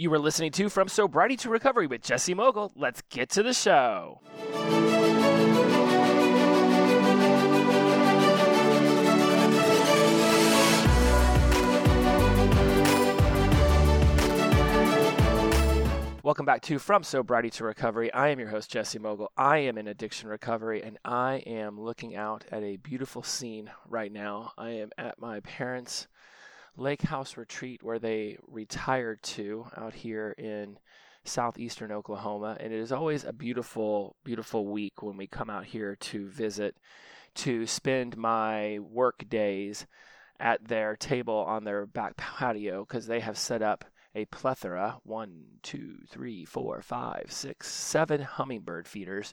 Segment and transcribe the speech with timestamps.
[0.00, 2.70] You were listening to From Sobriety to Recovery with Jesse Mogul.
[2.76, 4.20] Let's get to the show.
[16.22, 18.12] Welcome back to From Sobriety to Recovery.
[18.12, 19.32] I am your host, Jesse Mogul.
[19.36, 24.12] I am in addiction recovery, and I am looking out at a beautiful scene right
[24.12, 24.52] now.
[24.56, 26.06] I am at my parents'
[26.78, 30.78] lake house retreat where they retired to out here in
[31.24, 32.56] southeastern Oklahoma.
[32.60, 36.76] And it is always a beautiful, beautiful week when we come out here to visit,
[37.36, 39.86] to spend my work days
[40.40, 45.44] at their table on their back patio because they have set up a plethora one,
[45.62, 49.32] two, three, four, five, six, seven hummingbird feeders.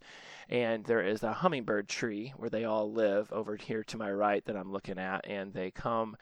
[0.50, 4.44] And there is a hummingbird tree where they all live over here to my right
[4.46, 5.28] that I'm looking at.
[5.28, 6.18] And they come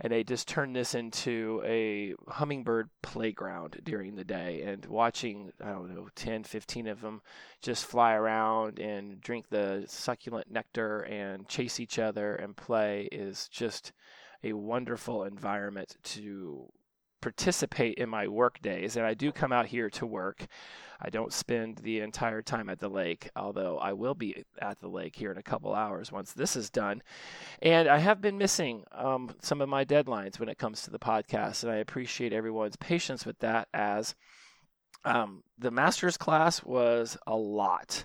[0.00, 4.62] and they just turn this into a hummingbird playground during the day.
[4.62, 7.22] And watching i don't know 10 15 of them
[7.62, 13.48] just fly around and drink the succulent nectar and chase each other and play is
[13.48, 13.92] just
[14.44, 16.70] a wonderful environment to
[17.20, 20.46] participate in my work days, and I do come out here to work.
[21.00, 24.88] I don't spend the entire time at the lake, although I will be at the
[24.88, 27.02] lake here in a couple hours once this is done.
[27.60, 30.98] And I have been missing um, some of my deadlines when it comes to the
[30.98, 34.14] podcast, and I appreciate everyone's patience with that as
[35.06, 38.04] um, the master's class was a lot.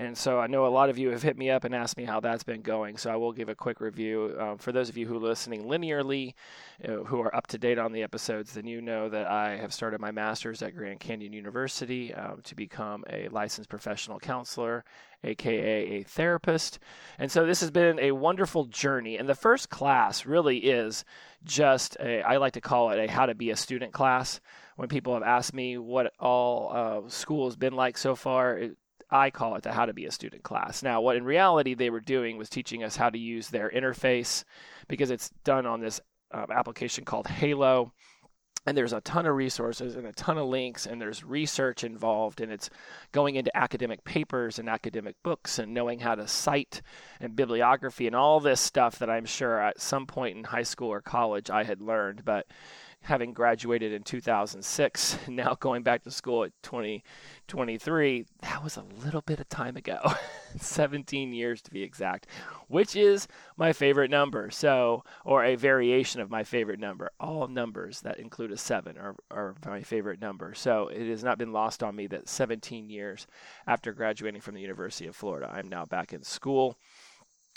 [0.00, 2.04] And so I know a lot of you have hit me up and asked me
[2.04, 2.96] how that's been going.
[2.96, 4.34] So I will give a quick review.
[4.40, 6.32] Um, for those of you who are listening linearly,
[6.82, 9.74] uh, who are up to date on the episodes, then you know that I have
[9.74, 14.84] started my master's at Grand Canyon University um, to become a licensed professional counselor,
[15.22, 16.78] aka a therapist.
[17.18, 19.18] And so this has been a wonderful journey.
[19.18, 21.04] And the first class really is
[21.44, 24.40] just a, I like to call it a how to be a student class
[24.80, 28.78] when people have asked me what all uh, school has been like so far, it,
[29.10, 30.82] I call it the how to be a student class.
[30.82, 34.42] Now, what in reality they were doing was teaching us how to use their interface
[34.88, 36.00] because it's done on this
[36.32, 37.92] uh, application called Halo.
[38.66, 42.40] And there's a ton of resources and a ton of links, and there's research involved,
[42.40, 42.70] and it's
[43.12, 46.80] going into academic papers and academic books and knowing how to cite
[47.20, 50.88] and bibliography and all this stuff that I'm sure at some point in high school
[50.88, 52.24] or college I had learned.
[52.24, 52.46] But
[53.02, 59.22] having graduated in 2006, now going back to school at 2023, that was a little
[59.22, 59.98] bit of time ago,
[60.58, 62.26] 17 years to be exact,
[62.68, 64.50] which is my favorite number.
[64.50, 67.10] So, or a variation of my favorite number.
[67.18, 70.54] All numbers that include a seven are, are my favorite number.
[70.54, 73.26] So it has not been lost on me that 17 years
[73.66, 76.76] after graduating from the University of Florida, I'm now back in school.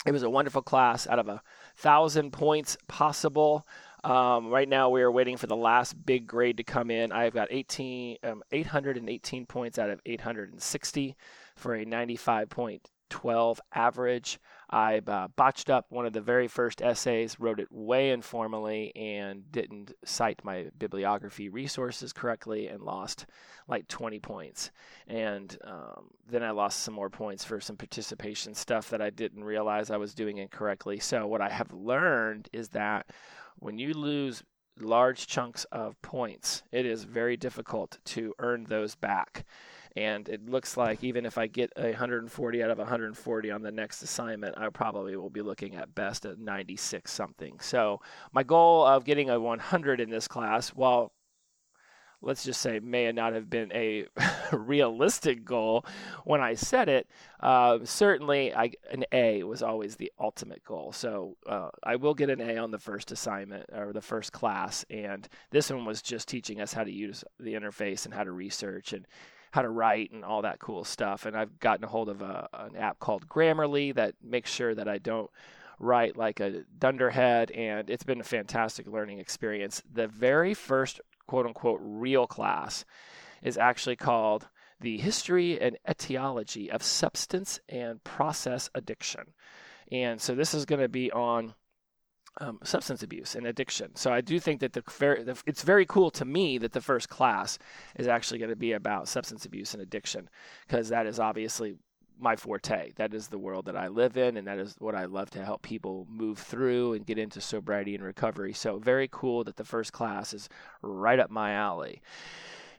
[0.06, 1.42] It was a wonderful class out of a
[1.76, 3.66] thousand points possible.
[4.04, 7.10] Um, right now, we are waiting for the last big grade to come in.
[7.10, 11.16] I've got 18, um, 818 points out of 860
[11.56, 14.38] for a 95.12 average.
[14.68, 19.50] I uh, botched up one of the very first essays, wrote it way informally, and
[19.50, 23.24] didn't cite my bibliography resources correctly, and lost
[23.68, 24.70] like 20 points.
[25.06, 29.44] And um, then I lost some more points for some participation stuff that I didn't
[29.44, 30.98] realize I was doing incorrectly.
[30.98, 33.06] So, what I have learned is that
[33.58, 34.42] when you lose
[34.80, 39.44] large chunks of points, it is very difficult to earn those back.
[39.96, 44.02] And it looks like even if I get 140 out of 140 on the next
[44.02, 47.60] assignment, I probably will be looking at best at 96 something.
[47.60, 48.00] So
[48.32, 51.12] my goal of getting a 100 in this class, while
[52.22, 54.06] let's just say may not have been a
[54.52, 55.84] realistic goal
[56.24, 57.08] when I set it.
[57.40, 60.92] Uh, certainly, I, an A was always the ultimate goal.
[60.92, 64.84] So uh, I will get an A on the first assignment or the first class,
[64.90, 68.32] and this one was just teaching us how to use the interface and how to
[68.32, 69.06] research and
[69.52, 71.26] how to write and all that cool stuff.
[71.26, 74.88] And I've gotten a hold of a, an app called Grammarly that makes sure that
[74.88, 75.30] I don't
[75.78, 81.46] write like a dunderhead and it's been a fantastic learning experience the very first quote
[81.46, 82.84] unquote real class
[83.42, 84.48] is actually called
[84.80, 89.34] The History and Etiology of Substance and Process Addiction.
[89.92, 91.54] And so this is going to be on
[92.40, 93.94] um, substance abuse and addiction.
[93.94, 97.08] So I do think that the, the, it's very cool to me that the first
[97.08, 97.58] class
[97.96, 100.28] is actually going to be about substance abuse and addiction
[100.66, 101.76] because that is obviously
[102.18, 102.92] my forte.
[102.96, 105.44] That is the world that I live in, and that is what I love to
[105.44, 108.52] help people move through and get into sobriety and recovery.
[108.52, 110.48] So, very cool that the first class is
[110.82, 112.02] right up my alley.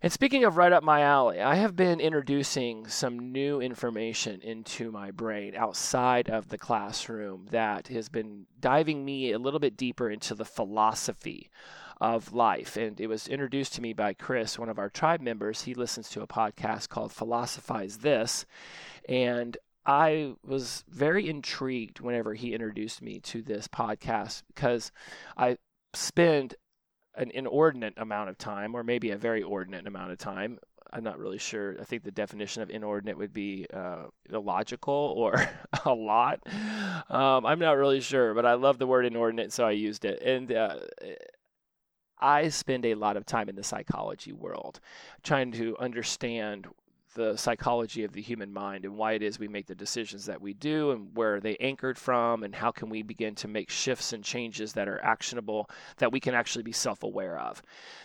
[0.01, 4.91] And speaking of right up my alley, I have been introducing some new information into
[4.91, 10.09] my brain outside of the classroom that has been diving me a little bit deeper
[10.09, 11.49] into the philosophy
[12.01, 12.77] of life.
[12.77, 15.63] And it was introduced to me by Chris, one of our tribe members.
[15.63, 18.45] He listens to a podcast called Philosophize This.
[19.07, 24.91] And I was very intrigued whenever he introduced me to this podcast because
[25.37, 25.57] I
[25.93, 26.55] spend
[27.15, 30.59] an inordinate amount of time, or maybe a very ordinate amount of time.
[30.91, 31.75] I'm not really sure.
[31.79, 35.49] I think the definition of inordinate would be uh, illogical or
[35.85, 36.39] a lot.
[37.09, 40.21] Um, I'm not really sure, but I love the word inordinate, so I used it.
[40.21, 40.77] And uh,
[42.19, 44.79] I spend a lot of time in the psychology world
[45.23, 46.67] trying to understand
[47.15, 50.41] the psychology of the human mind and why it is we make the decisions that
[50.41, 54.13] we do and where they anchored from and how can we begin to make shifts
[54.13, 57.61] and changes that are actionable that we can actually be self-aware of.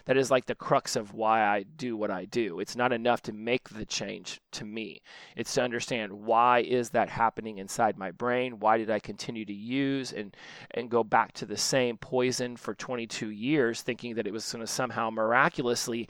[0.06, 2.60] That is like the crux of why i do what i do.
[2.60, 5.02] It's not enough to make the change to me.
[5.36, 8.60] It's to understand why is that happening inside my brain?
[8.60, 10.34] Why did i continue to use and
[10.70, 14.64] and go back to the same poison for 22 years thinking that it was going
[14.64, 16.08] to somehow miraculously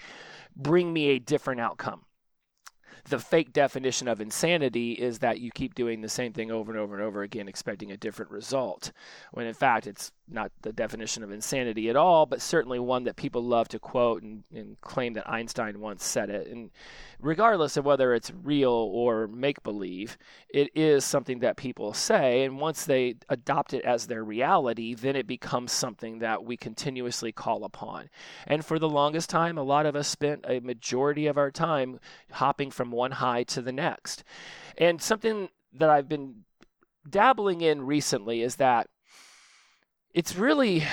[0.55, 2.03] bring me a different outcome
[3.08, 6.81] the fake definition of insanity is that you keep doing the same thing over and
[6.81, 8.93] over and over again, expecting a different result.
[9.32, 13.17] When in fact, it's not the definition of insanity at all, but certainly one that
[13.17, 16.47] people love to quote and, and claim that Einstein once said it.
[16.49, 16.71] And
[17.21, 20.17] regardless of whether it's real or make believe,
[20.49, 22.44] it is something that people say.
[22.44, 27.32] And once they adopt it as their reality, then it becomes something that we continuously
[27.32, 28.09] call upon.
[28.47, 32.00] And for the longest time, a lot of us spent a majority of our time
[32.32, 34.25] hopping from one high to the next.
[34.79, 36.44] And something that I've been
[37.09, 38.88] dabbling in recently is that
[40.15, 40.81] it's really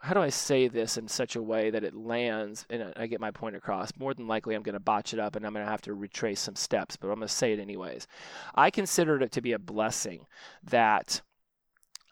[0.00, 3.20] how do I say this in such a way that it lands and I get
[3.20, 3.90] my point across?
[3.98, 5.94] More than likely, I'm going to botch it up and I'm going to have to
[5.94, 8.06] retrace some steps, but I'm going to say it anyways.
[8.54, 10.26] I considered it to be a blessing
[10.62, 11.22] that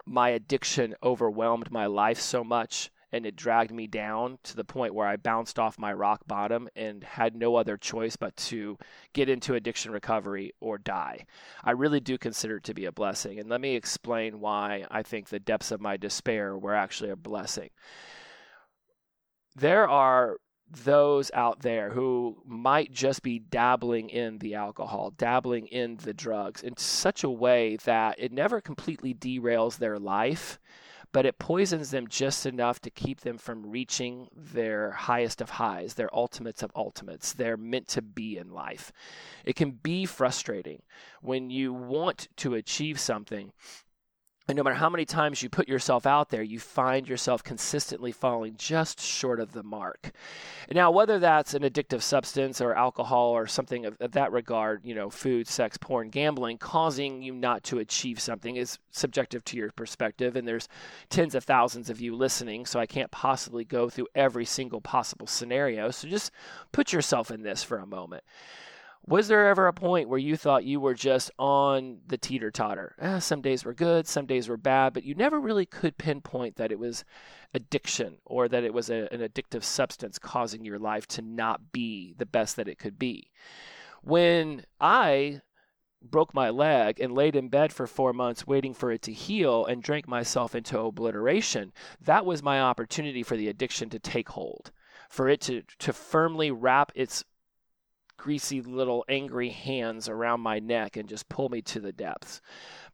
[0.04, 4.92] my addiction overwhelmed my life so much and it dragged me down to the point
[4.92, 8.76] where I bounced off my rock bottom and had no other choice but to
[9.12, 11.26] get into addiction recovery or die.
[11.62, 13.38] I really do consider it to be a blessing.
[13.38, 17.16] And let me explain why I think the depths of my despair were actually a
[17.16, 17.70] blessing.
[19.54, 20.38] There are
[20.68, 26.64] those out there who might just be dabbling in the alcohol, dabbling in the drugs
[26.64, 30.58] in such a way that it never completely derails their life
[31.14, 35.94] but it poisons them just enough to keep them from reaching their highest of highs,
[35.94, 37.32] their ultimates of ultimates.
[37.32, 38.92] They're meant to be in life.
[39.44, 40.82] It can be frustrating
[41.22, 43.52] when you want to achieve something
[44.46, 48.12] and no matter how many times you put yourself out there, you find yourself consistently
[48.12, 50.12] falling just short of the mark.
[50.70, 54.94] Now, whether that's an addictive substance or alcohol or something of, of, that regard, you
[54.94, 59.70] know, food, sex, porn, gambling, causing you not to achieve something is subjective to your
[59.72, 60.36] perspective.
[60.36, 60.68] And there's
[61.08, 65.26] tens of thousands of you listening, so I can't possibly go through every single possible
[65.26, 65.90] scenario.
[65.90, 66.30] So just
[66.70, 68.24] put yourself in this for a moment.
[69.06, 72.96] Was there ever a point where you thought you were just on the teeter totter?
[72.98, 76.56] Eh, some days were good, some days were bad, but you never really could pinpoint
[76.56, 77.04] that it was
[77.52, 82.14] addiction or that it was a, an addictive substance causing your life to not be
[82.16, 83.30] the best that it could be.
[84.02, 85.42] When I
[86.00, 89.66] broke my leg and laid in bed for four months waiting for it to heal
[89.66, 94.70] and drank myself into obliteration, that was my opportunity for the addiction to take hold,
[95.10, 97.22] for it to, to firmly wrap its
[98.24, 102.40] greasy little angry hands around my neck and just pull me to the depths.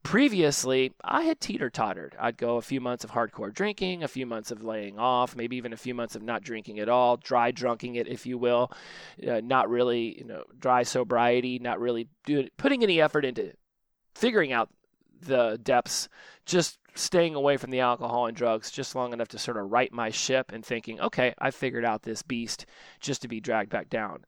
[0.02, 2.16] Previously, I had teeter tottered.
[2.18, 5.56] I'd go a few months of hardcore drinking, a few months of laying off, maybe
[5.56, 8.72] even a few months of not drinking at all, dry drunking it, if you will.
[9.24, 13.52] Uh, not really, you know, dry sobriety, not really doing, putting any effort into
[14.16, 14.68] figuring out
[15.22, 16.08] the depths,
[16.44, 19.92] just staying away from the alcohol and drugs just long enough to sort of right
[19.92, 22.66] my ship and thinking, okay, I figured out this beast
[22.98, 24.24] just to be dragged back down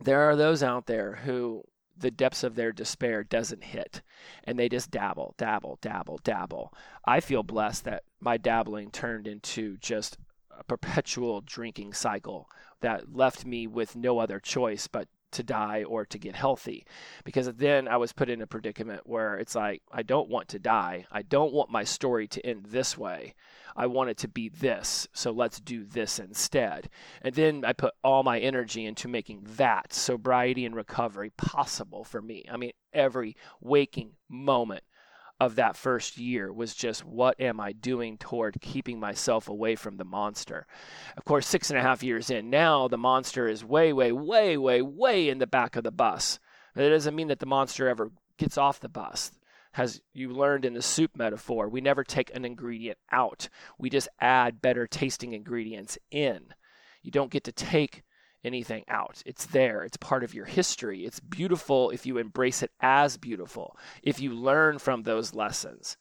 [0.00, 1.62] there are those out there who
[1.96, 4.02] the depths of their despair doesn't hit
[4.44, 6.72] and they just dabble, dabble, dabble, dabble.
[7.04, 10.16] I feel blessed that my dabbling turned into just
[10.56, 12.48] a perpetual drinking cycle
[12.80, 16.86] that left me with no other choice but to die or to get healthy
[17.24, 20.58] because then I was put in a predicament where it's like I don't want to
[20.58, 21.06] die.
[21.10, 23.34] I don't want my story to end this way.
[23.76, 26.90] I want it to be this, so let's do this instead.
[27.22, 32.20] And then I put all my energy into making that sobriety and recovery possible for
[32.20, 32.44] me.
[32.50, 34.82] I mean, every waking moment
[35.40, 39.96] of that first year was just what am I doing toward keeping myself away from
[39.96, 40.66] the monster?
[41.16, 44.56] Of course, six and a half years in now, the monster is way, way, way,
[44.56, 46.38] way, way in the back of the bus.
[46.74, 49.32] It doesn't mean that the monster ever gets off the bus.
[49.74, 53.48] as you learned in the soup metaphor, we never take an ingredient out.
[53.78, 56.54] We just add better tasting ingredients in.
[57.02, 58.02] You don't get to take
[58.44, 59.22] anything out.
[59.26, 59.82] It's there.
[59.82, 61.04] It's part of your history.
[61.04, 65.96] It's beautiful if you embrace it as beautiful, if you learn from those lessons.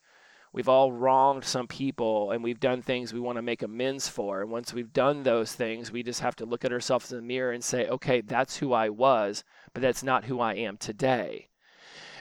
[0.53, 4.41] We've all wronged some people and we've done things we want to make amends for.
[4.41, 7.24] And once we've done those things, we just have to look at ourselves in the
[7.24, 11.50] mirror and say, okay, that's who I was, but that's not who I am today.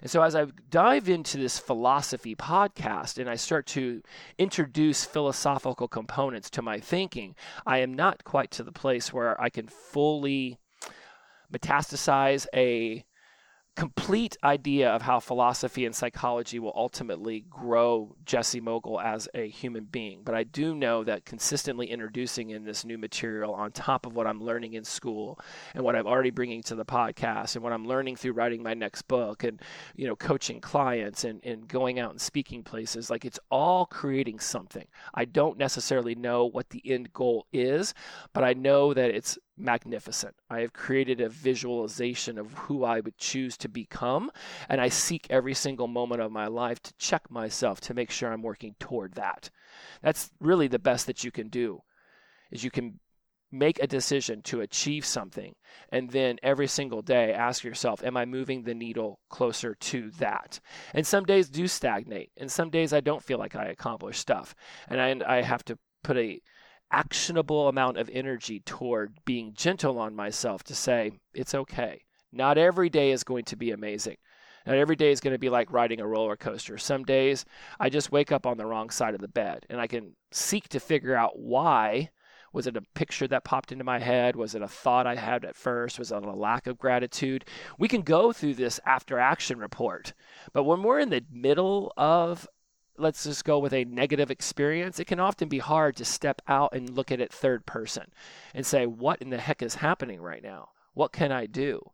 [0.02, 4.02] And so, as I dive into this philosophy podcast and I start to
[4.38, 7.34] introduce philosophical components to my thinking,
[7.66, 10.58] I am not quite to the place where I can fully
[11.52, 13.04] metastasize a
[13.76, 19.84] complete idea of how philosophy and psychology will ultimately grow Jesse Mogul as a human
[19.84, 20.22] being.
[20.24, 24.26] But I do know that consistently introducing in this new material on top of what
[24.26, 25.38] I'm learning in school
[25.74, 28.72] and what I'm already bringing to the podcast and what I'm learning through writing my
[28.72, 29.60] next book and,
[29.94, 34.40] you know, coaching clients and, and going out and speaking places, like it's all creating
[34.40, 34.86] something.
[35.14, 37.92] I don't necessarily know what the end goal is,
[38.32, 40.34] but I know that it's magnificent.
[40.50, 44.30] I have created a visualization of who I would choose to become,
[44.68, 48.32] and I seek every single moment of my life to check myself to make sure
[48.32, 49.50] I'm working toward that.
[50.02, 51.82] That's really the best that you can do.
[52.50, 53.00] Is you can
[53.52, 55.54] make a decision to achieve something
[55.90, 60.58] and then every single day ask yourself am i moving the needle closer to that
[60.94, 64.54] and some days do stagnate and some days i don't feel like i accomplish stuff
[64.88, 66.40] and i, I have to put a
[66.90, 72.02] actionable amount of energy toward being gentle on myself to say, it's okay.
[72.32, 74.16] Not every day is going to be amazing.
[74.66, 76.76] Not every day is going to be like riding a roller coaster.
[76.76, 77.44] Some days
[77.78, 80.68] I just wake up on the wrong side of the bed and I can seek
[80.70, 82.10] to figure out why.
[82.52, 84.34] Was it a picture that popped into my head?
[84.34, 85.98] Was it a thought I had at first?
[85.98, 87.44] Was it a lack of gratitude?
[87.78, 90.14] We can go through this after action report.
[90.54, 92.48] But when we're in the middle of
[92.98, 96.72] let's just go with a negative experience, it can often be hard to step out
[96.72, 98.04] and look at it third person
[98.54, 100.70] and say, what in the heck is happening right now?
[100.94, 101.90] What can I do?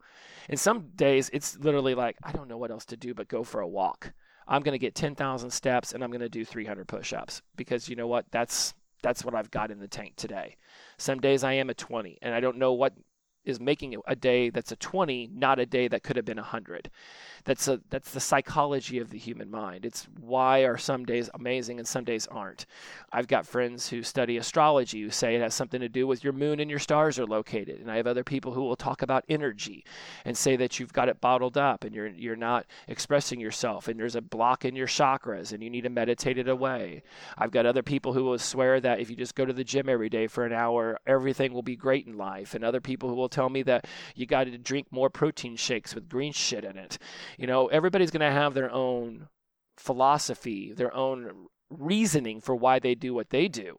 [0.49, 3.45] And some days it's literally like, I don't know what else to do but go
[3.45, 4.13] for a walk.
[4.47, 7.89] I'm going to get 10,000 steps and I'm going to do 300 push ups because
[7.89, 8.27] you know what?
[8.31, 10.57] That's that's what I've got in the tank today.
[10.97, 12.95] Some days I am a 20 and I don't know what
[13.45, 16.43] is making a day that's a 20 not a day that could have been a
[16.43, 16.91] 100
[17.45, 19.85] that's a that's the psychology of the human mind.
[19.85, 22.67] It's why are some days amazing and some days aren't.
[23.13, 26.33] I've got friends who study astrology who say it has something to do with your
[26.33, 27.81] moon and your stars are located.
[27.81, 29.85] And I have other people who will talk about energy
[30.25, 33.99] and say that you've got it bottled up and you're you're not expressing yourself and
[33.99, 37.03] there's a block in your chakras and you need to meditate it away.
[37.37, 39.89] I've got other people who will swear that if you just go to the gym
[39.89, 42.55] every day for an hour, everything will be great in life.
[42.55, 45.95] And other people who will tell me that you got to drink more protein shakes
[45.95, 46.99] with green shit in it.
[47.39, 49.29] You know, everybody's going to have their own
[49.77, 53.79] philosophy, their own reasoning for why they do what they do.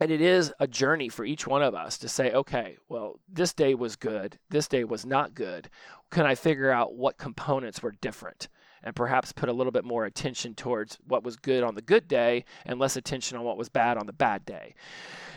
[0.00, 3.52] And it is a journey for each one of us to say, okay, well, this
[3.52, 4.38] day was good.
[4.48, 5.68] This day was not good.
[6.10, 8.48] Can I figure out what components were different?
[8.82, 12.08] And perhaps put a little bit more attention towards what was good on the good
[12.08, 14.74] day and less attention on what was bad on the bad day.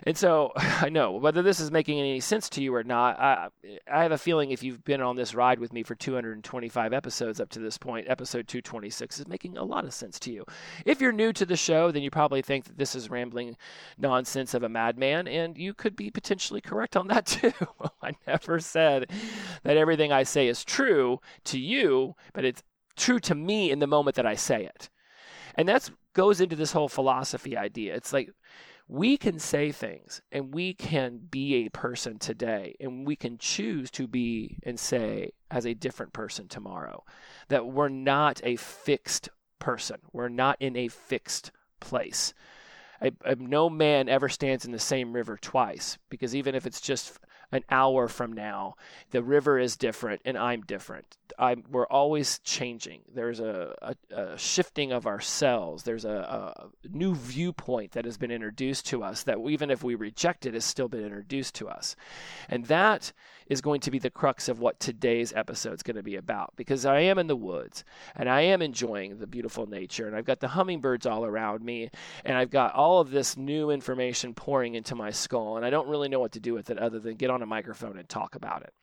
[0.04, 3.50] And so I know whether this is making any sense to you or not, I,
[3.92, 7.40] I have a feeling if you've been on this ride with me for 225 episodes
[7.40, 10.46] up to this point, episode 226 is making a lot of sense to you.
[10.86, 13.58] If you're new to the show, then you probably think that this is rambling
[13.98, 17.54] nonsense of a madman, and you could be potentially correct on that too.
[18.02, 19.10] I never said
[19.64, 22.64] that everything I say is true to you, but it's
[23.02, 24.90] true to me in the moment that I say it.
[25.56, 27.96] And that goes into this whole philosophy idea.
[27.96, 28.32] It's like
[28.88, 33.90] we can say things and we can be a person today and we can choose
[33.92, 37.04] to be and say as a different person tomorrow.
[37.50, 39.30] That we're not a fixed
[39.60, 42.34] person, we're not in a fixed place.
[43.02, 46.82] I, I, no man ever stands in the same river twice because even if it's
[46.82, 47.18] just
[47.52, 48.76] an hour from now,
[49.12, 51.18] the river is different and I'm different.
[51.38, 53.02] I'm, we're always changing.
[53.14, 55.84] There's a, a, a shifting of ourselves.
[55.84, 59.96] There's a, a, new viewpoint that has been introduced to us that even if we
[59.96, 61.96] reject it, has still been introduced to us.
[62.50, 63.12] And that
[63.52, 66.54] is going to be the crux of what today's episode is going to be about
[66.56, 67.84] because I am in the woods
[68.16, 71.90] and I am enjoying the beautiful nature and I've got the hummingbirds all around me
[72.24, 75.90] and I've got all of this new information pouring into my skull and I don't
[75.90, 78.36] really know what to do with it other than get on a microphone and talk
[78.36, 78.74] about it.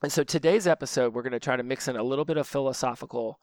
[0.00, 2.46] And so today's episode, we're going to try to mix in a little bit of
[2.46, 3.40] philosophical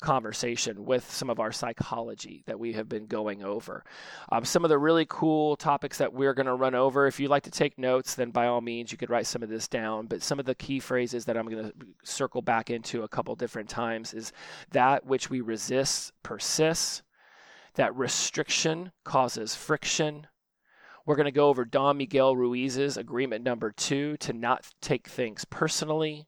[0.00, 3.84] conversation with some of our psychology that we have been going over.
[4.30, 7.06] Um, some of the really cool topics that we're going to run over.
[7.06, 9.48] If you'd like to take notes, then by all means, you could write some of
[9.48, 10.06] this down.
[10.06, 11.72] But some of the key phrases that I'm going to
[12.04, 14.32] circle back into a couple different times is
[14.70, 17.02] that which we resist persists,
[17.74, 20.26] that restriction causes friction.
[21.06, 25.44] We're going to go over Don Miguel Ruiz's agreement number two to not take things
[25.44, 26.26] personally.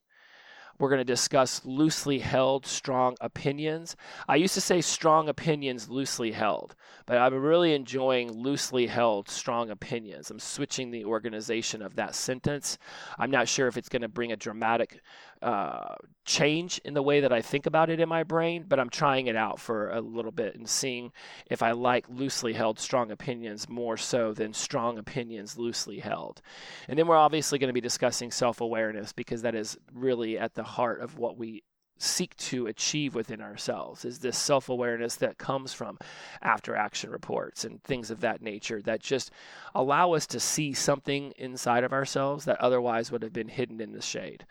[0.81, 3.97] We're going to discuss loosely held strong opinions.
[4.27, 9.69] I used to say strong opinions loosely held, but I'm really enjoying loosely held strong
[9.69, 10.31] opinions.
[10.31, 12.79] I'm switching the organization of that sentence.
[13.19, 15.03] I'm not sure if it's going to bring a dramatic
[15.43, 15.95] uh,
[16.25, 19.27] change in the way that I think about it in my brain, but I'm trying
[19.27, 21.13] it out for a little bit and seeing
[21.51, 26.43] if I like loosely held strong opinions more so than strong opinions loosely held.
[26.89, 30.55] And then we're obviously going to be discussing self awareness because that is really at
[30.55, 31.63] the heart of what we
[32.03, 35.99] seek to achieve within ourselves is this self-awareness that comes from
[36.41, 39.31] after action reports and things of that nature that just
[39.75, 43.93] allow us to see something inside of ourselves that otherwise would have been hidden in
[43.93, 44.47] the shade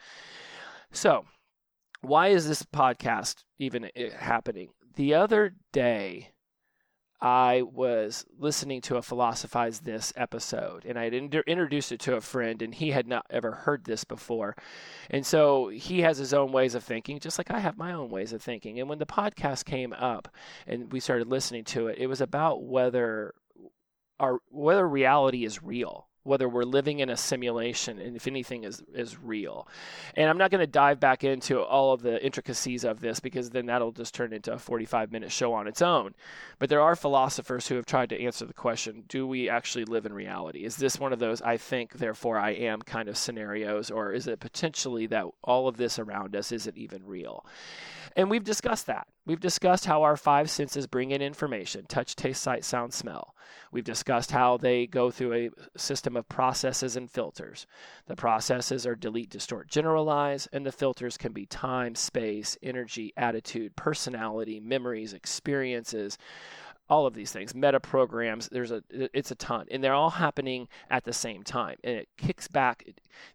[0.91, 1.25] so,
[2.01, 4.69] why is this podcast even eh, happening?
[4.95, 6.31] The other day,
[7.21, 12.15] I was listening to a Philosophize This episode, and I had inter- introduced it to
[12.15, 14.55] a friend, and he had not ever heard this before.
[15.09, 18.09] And so he has his own ways of thinking, just like I have my own
[18.09, 18.79] ways of thinking.
[18.79, 20.29] And when the podcast came up
[20.65, 23.33] and we started listening to it, it was about whether
[24.19, 28.81] our whether reality is real whether we're living in a simulation and if anything is
[28.93, 29.67] is real.
[30.15, 33.49] And I'm not going to dive back into all of the intricacies of this because
[33.49, 36.13] then that'll just turn into a 45 minute show on its own.
[36.59, 40.05] But there are philosophers who have tried to answer the question, do we actually live
[40.05, 40.65] in reality?
[40.65, 44.27] Is this one of those I think therefore I am kind of scenarios or is
[44.27, 47.45] it potentially that all of this around us isn't even real?
[48.15, 49.07] And we've discussed that.
[49.25, 53.35] We've discussed how our five senses bring in information touch, taste, sight, sound, smell.
[53.71, 57.65] We've discussed how they go through a system of processes and filters.
[58.07, 63.75] The processes are delete, distort, generalize, and the filters can be time, space, energy, attitude,
[63.75, 66.17] personality, memories, experiences,
[66.89, 70.67] all of these things meta programs there's a it's a ton and they're all happening
[70.89, 72.83] at the same time and it kicks back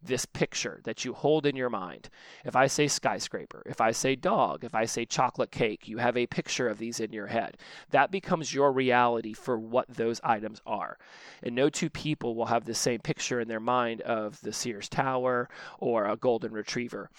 [0.02, 2.08] this picture that you hold in your mind.
[2.44, 6.16] If i say skyscraper if i say dog if i say chocolate cake you have
[6.16, 7.56] a picture of these in your head.
[7.90, 10.98] That becomes your reality for what those items are.
[11.42, 14.88] And no two people will have the same picture in their mind of the sears
[14.88, 17.10] tower or a golden retriever.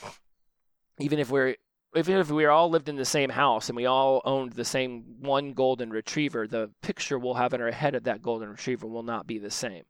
[1.00, 1.56] Even if we're
[1.96, 5.04] even if we all lived in the same house and we all owned the same
[5.22, 9.04] one golden retriever, the picture we'll have in our head of that golden retriever will
[9.04, 9.84] not be the same.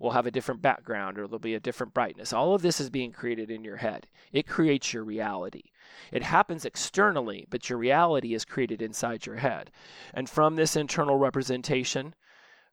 [0.00, 2.32] We'll have a different background or there'll be a different brightness.
[2.32, 4.08] All of this is being created in your head.
[4.32, 5.70] It creates your reality.
[6.10, 9.70] It happens externally, but your reality is created inside your head.
[10.12, 12.14] And from this internal representation,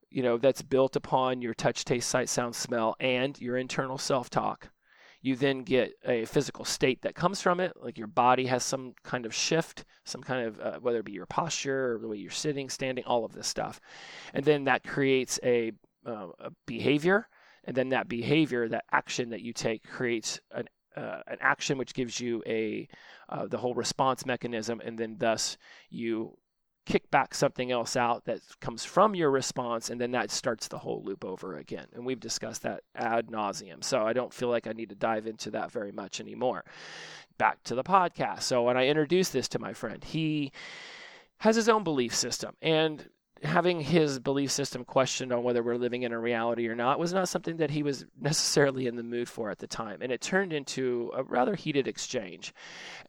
[0.10, 4.32] you know, that's built upon your touch, taste, sight, sound, smell, and your internal self
[4.32, 4.70] talk
[5.22, 8.94] you then get a physical state that comes from it like your body has some
[9.04, 12.18] kind of shift some kind of uh, whether it be your posture or the way
[12.18, 13.80] you're sitting standing all of this stuff.
[14.34, 15.72] And then that creates a,
[16.06, 17.28] uh, a behavior.
[17.64, 21.94] And then that behavior that action that you take creates an uh, an action which
[21.94, 22.88] gives you a
[23.30, 24.82] uh, the whole response mechanism.
[24.84, 25.58] And then thus
[25.90, 26.38] you
[26.90, 30.80] kick back something else out that comes from your response, and then that starts the
[30.80, 31.86] whole loop over again.
[31.94, 33.84] And we've discussed that ad nauseum.
[33.84, 36.66] So I don't feel like I need to dive into that very much anymore.
[37.38, 38.42] Back to the podcast.
[38.42, 40.52] So when I introduced this to my friend, he
[41.42, 42.56] has his own belief system.
[42.60, 43.08] And
[43.44, 47.14] having his belief system questioned on whether we're living in a reality or not was
[47.14, 50.02] not something that he was necessarily in the mood for at the time.
[50.02, 52.54] And it turned into a rather heated exchange.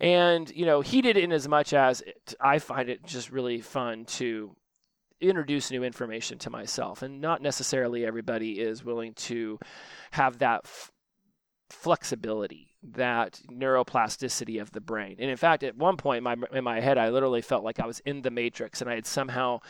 [0.01, 4.05] And, you know, heated in as much as it, I find it just really fun
[4.07, 4.55] to
[5.21, 7.03] introduce new information to myself.
[7.03, 9.59] And not necessarily everybody is willing to
[10.13, 10.63] have that.
[10.65, 10.93] F-
[11.71, 15.15] flexibility, that neuroplasticity of the brain.
[15.21, 17.79] And in fact, at one point in my, in my head, I literally felt like
[17.79, 19.61] I was in the matrix and I had somehow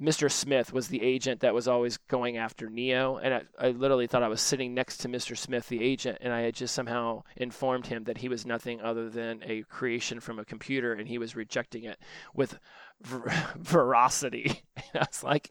[0.00, 0.30] Mr.
[0.30, 4.22] Smith was the agent that was always going after Neo, and I, I, literally thought
[4.22, 5.36] I was sitting next to Mr.
[5.36, 9.08] Smith, the agent, and I had just somehow informed him that he was nothing other
[9.08, 11.98] than a creation from a computer, and he was rejecting it
[12.34, 12.58] with
[13.00, 14.62] ver- veracity.
[14.92, 15.48] And I was like,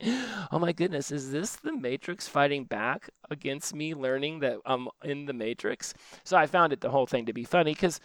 [0.52, 5.26] "Oh my goodness, is this the Matrix fighting back against me, learning that I'm in
[5.26, 8.00] the Matrix?" So I found it the whole thing to be funny because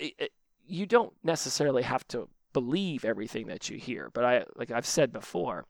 [0.00, 0.26] uh,
[0.66, 4.10] you don't necessarily have to believe everything that you hear.
[4.12, 5.66] But I, like I've said before,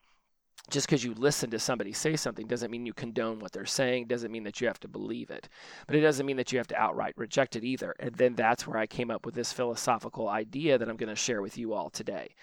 [0.71, 4.07] just because you listen to somebody say something doesn't mean you condone what they're saying,
[4.07, 5.49] doesn't mean that you have to believe it.
[5.87, 7.95] But it doesn't mean that you have to outright reject it either.
[7.99, 11.17] And then that's where I came up with this philosophical idea that I'm going to
[11.17, 12.35] share with you all today.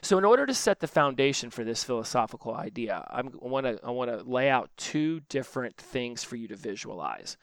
[0.00, 3.78] So in order to set the foundation for this philosophical idea, I'm, I want to
[3.84, 7.36] I want to lay out two different things for you to visualize.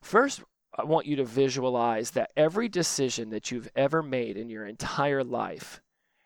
[0.00, 0.42] First,
[0.74, 5.22] I want you to visualize that every decision that you've ever made in your entire
[5.22, 5.82] life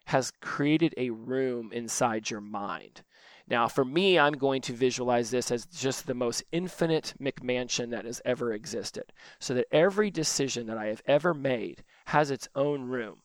[0.07, 3.03] has created a room inside your mind.
[3.49, 8.05] Now, for me, I'm going to visualize this as just the most infinite McMansion that
[8.05, 9.13] has ever existed.
[9.41, 13.23] So that every decision that I have ever made has its own room.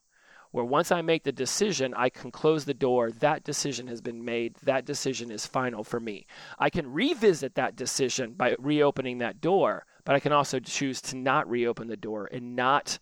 [0.51, 3.09] Where once I make the decision, I can close the door.
[3.09, 4.55] That decision has been made.
[4.63, 6.25] That decision is final for me.
[6.59, 11.17] I can revisit that decision by reopening that door, but I can also choose to
[11.17, 12.99] not reopen the door and not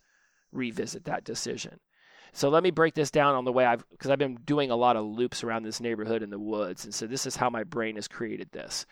[0.51, 1.79] revisit that decision.
[2.33, 4.75] So let me break this down on the way I've because I've been doing a
[4.75, 7.63] lot of loops around this neighborhood in the woods, and so this is how my
[7.63, 8.85] brain has created this.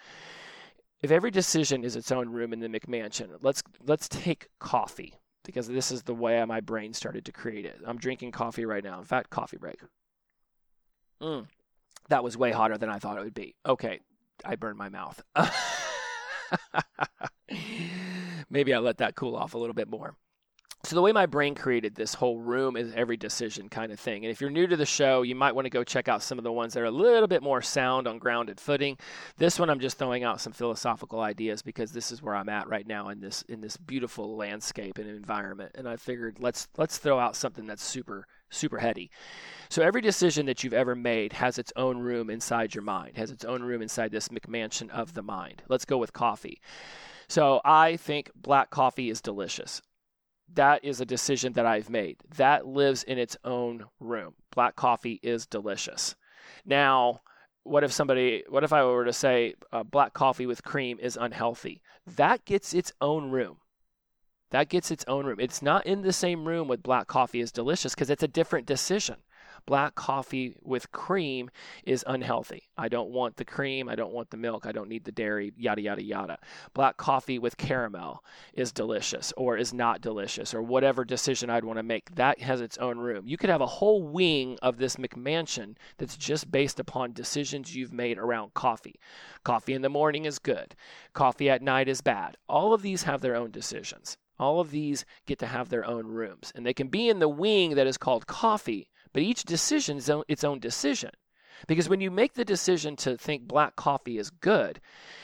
[1.02, 5.68] If every decision is its own room in the McMansion, let's let's take coffee because
[5.68, 7.80] this is the way my brain started to create it.
[7.86, 8.98] I'm drinking coffee right now.
[8.98, 9.80] In fact, coffee break.
[11.22, 11.48] Mm,
[12.10, 13.56] that was way hotter than I thought it would be.
[13.66, 14.00] Okay,
[14.44, 15.22] I burned my mouth.
[18.50, 20.16] Maybe I let that cool off a little bit more.
[20.84, 24.24] So the way my brain created this whole room is every decision kind of thing.
[24.24, 26.38] And if you're new to the show, you might want to go check out some
[26.38, 28.98] of the ones that are a little bit more sound on grounded footing.
[29.38, 32.70] This one I'm just throwing out some philosophical ideas because this is where I'm at
[32.70, 35.72] right now in this in this beautiful landscape and environment.
[35.76, 39.10] And I figured let's let's throw out something that's super super heady.
[39.70, 43.32] So every decision that you've ever made has its own room inside your mind, has
[43.32, 45.64] its own room inside this McMansion of the mind.
[45.68, 46.62] Let's go with coffee.
[47.30, 49.82] So I think black coffee is delicious
[50.54, 52.18] that is a decision that I've made.
[52.36, 54.36] That lives in its own room.
[54.52, 56.16] Black coffee is delicious.
[56.66, 57.22] Now,
[57.64, 61.18] what if somebody, what if I were to say uh, black coffee with cream is
[61.20, 61.82] unhealthy?
[62.06, 63.58] That gets its own room.
[64.52, 65.40] That gets its own room.
[65.42, 68.66] It's not in the same room with black coffee is delicious because it's a different
[68.66, 69.18] decision
[69.68, 71.52] black coffee with cream
[71.86, 72.64] is unhealthy.
[72.78, 73.90] I don't want the cream.
[73.90, 74.66] I don't want the milk.
[74.66, 76.40] I don't need the dairy, yada, yada, yada.
[76.74, 81.78] Black coffee with caramel is delicious or is not delicious or whatever decision I'd want
[81.78, 82.16] to make.
[82.16, 83.28] That has its own room.
[83.28, 87.94] You could have a whole wing of this McMansion that's just based upon decisions you've
[87.94, 89.00] made around coffee.
[89.44, 90.76] Coffee in the morning is good,
[91.14, 92.38] coffee at night is bad.
[92.48, 94.18] All of these have their own decisions.
[94.40, 97.28] All of these get to have their own rooms, and they can be in the
[97.28, 101.10] wing that is called coffee, but each decision is its own decision.
[101.68, 104.80] Because when you make the decision to think black coffee is good,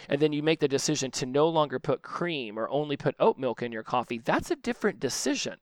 [0.09, 3.37] and then you make the decision to no longer put cream or only put oat
[3.37, 5.59] milk in your coffee, that's a different decision.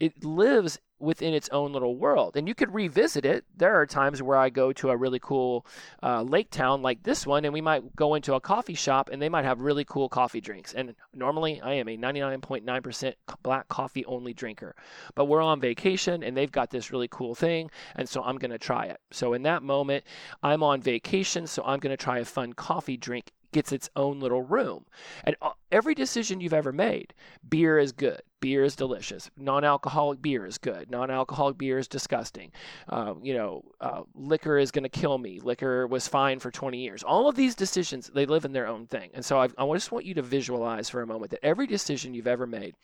[0.00, 2.36] It lives within its own little world.
[2.36, 3.44] And you could revisit it.
[3.56, 5.66] There are times where I go to a really cool
[6.02, 9.20] uh, lake town like this one, and we might go into a coffee shop and
[9.20, 10.74] they might have really cool coffee drinks.
[10.74, 14.74] And normally I am a 99.9% black coffee only drinker.
[15.14, 18.50] But we're on vacation and they've got this really cool thing, and so I'm going
[18.50, 19.00] to try it.
[19.10, 20.04] So in that moment,
[20.42, 24.20] I'm on vacation, so I'm going to try a fun coffee drink gets its own
[24.20, 24.84] little room.
[25.24, 27.14] And uh, every decision you've ever made,
[27.48, 28.22] beer is good.
[28.40, 29.30] Beer is delicious.
[29.36, 30.90] Non-alcoholic beer is good.
[30.90, 32.52] Non-alcoholic beer is disgusting.
[32.88, 35.40] Uh, you know, uh, liquor is going to kill me.
[35.40, 37.02] Liquor was fine for 20 years.
[37.02, 39.10] All of these decisions, they live in their own thing.
[39.14, 42.14] And so I, I just want you to visualize for a moment that every decision
[42.14, 42.74] you've ever made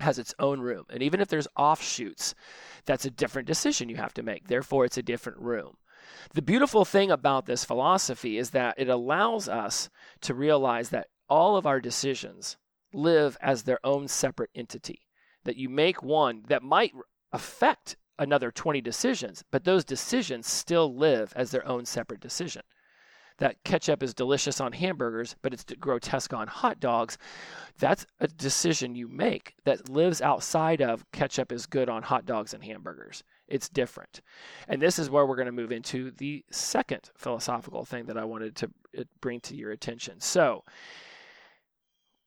[0.00, 0.84] has its own room.
[0.90, 2.34] And even if there's offshoots,
[2.84, 4.46] that's a different decision you have to make.
[4.46, 5.76] Therefore, it's a different room.
[6.34, 9.90] The beautiful thing about this philosophy is that it allows us
[10.22, 12.56] to realize that all of our decisions
[12.92, 15.02] live as their own separate entity.
[15.44, 16.92] That you make one that might
[17.32, 22.62] affect another 20 decisions, but those decisions still live as their own separate decision.
[23.38, 27.16] That ketchup is delicious on hamburgers, but it's grotesque on hot dogs.
[27.78, 32.52] That's a decision you make that lives outside of ketchup is good on hot dogs
[32.52, 33.22] and hamburgers.
[33.48, 34.20] It's different.
[34.68, 38.24] And this is where we're going to move into the second philosophical thing that I
[38.24, 38.70] wanted to
[39.20, 40.20] bring to your attention.
[40.20, 40.64] So,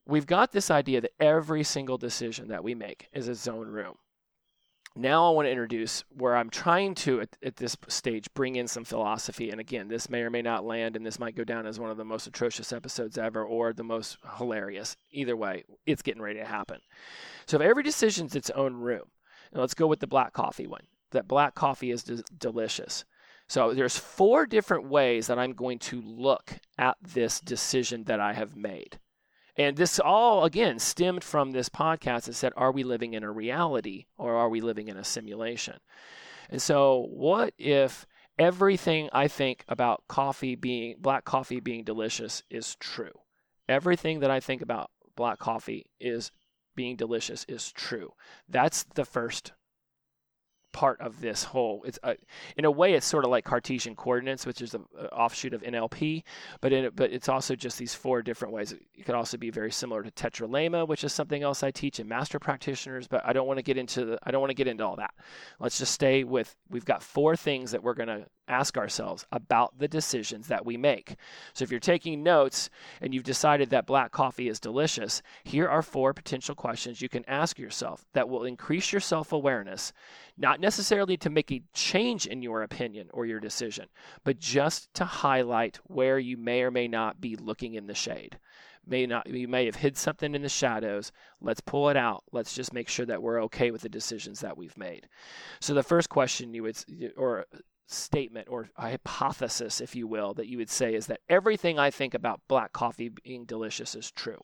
[0.05, 3.95] we've got this idea that every single decision that we make is a zone room.
[4.93, 8.67] Now, I want to introduce where I'm trying to, at, at, this stage, bring in
[8.67, 9.49] some philosophy.
[9.49, 11.89] And again, this may or may not land, and this might go down as one
[11.89, 14.97] of the most atrocious episodes ever or the most hilarious.
[15.12, 16.81] Either way, it's getting ready to happen.
[17.45, 19.12] So, if every decision's its own room,
[19.53, 23.06] let's go with the black coffee one that black coffee is de- delicious.
[23.47, 28.34] So there's four different ways that I'm going to look at this decision that I
[28.34, 29.00] have made.
[29.58, 33.32] And this all, again, stemmed from this podcast that said, Are we living in a
[33.32, 35.80] reality or are we living in a simulation?
[36.50, 38.06] And so, what if
[38.41, 43.19] everything I think about coffee being black coffee being delicious is true.
[43.69, 46.32] Everything that I think about black coffee is
[46.76, 48.13] being delicious is true.
[48.50, 49.52] That's the first
[50.71, 51.84] part of this whole.
[51.86, 52.15] It's a,
[52.57, 56.23] in a way, it's sort of like Cartesian coordinates, which is an offshoot of NLP,
[56.62, 58.71] but it, but it's also just these four different ways.
[58.71, 62.07] It could also be very similar to tetralemma, which is something else I teach in
[62.07, 63.07] master practitioners.
[63.07, 64.95] But I don't want to get into the, I don't want to get into all
[64.97, 65.13] that.
[65.60, 66.55] Let's just stay with.
[66.69, 70.78] We've got four things that we're going to ask ourselves about the decisions that we
[70.78, 71.16] make.
[71.54, 75.82] So if you're taking notes and you've decided that black coffee is delicious, here are
[75.82, 79.94] four potential questions you can ask yourself that will increase your self awareness,
[80.38, 83.88] not necessarily to make a change in your opinion or your decision,
[84.24, 88.38] but just to highlight where you may or may not be looking in the shade.
[88.86, 91.12] May not you may have hid something in the shadows.
[91.40, 92.24] Let's pull it out.
[92.32, 95.08] Let's just make sure that we're okay with the decisions that we've made.
[95.60, 96.84] So the first question you would
[97.16, 97.46] or
[97.91, 102.13] statement or hypothesis, if you will, that you would say is that everything I think
[102.13, 104.41] about black coffee being delicious is true.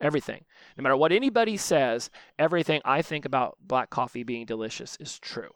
[0.00, 0.44] Everything.
[0.76, 5.50] No matter what anybody says, everything I think about black coffee being delicious is true.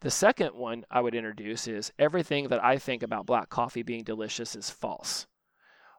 [0.00, 4.04] The second one I would introduce is everything that I think about black coffee being
[4.04, 5.26] delicious is false.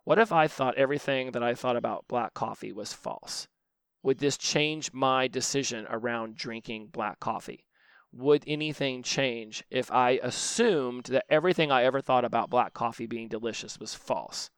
[0.06, 3.48] What if I thought everything that I thought about black coffee was false?
[4.02, 7.66] Would this change my decision around drinking black coffee?
[8.16, 13.28] Would anything change if I assumed that everything I ever thought about black coffee being
[13.28, 14.50] delicious was false?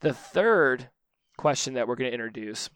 [0.00, 0.90] The third
[1.36, 2.68] question that we're going to introduce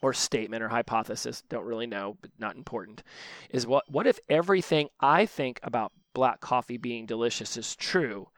[0.00, 3.02] or statement or hypothesis, don't really know, but not important,
[3.50, 8.28] is what what if everything I think about black coffee being delicious is true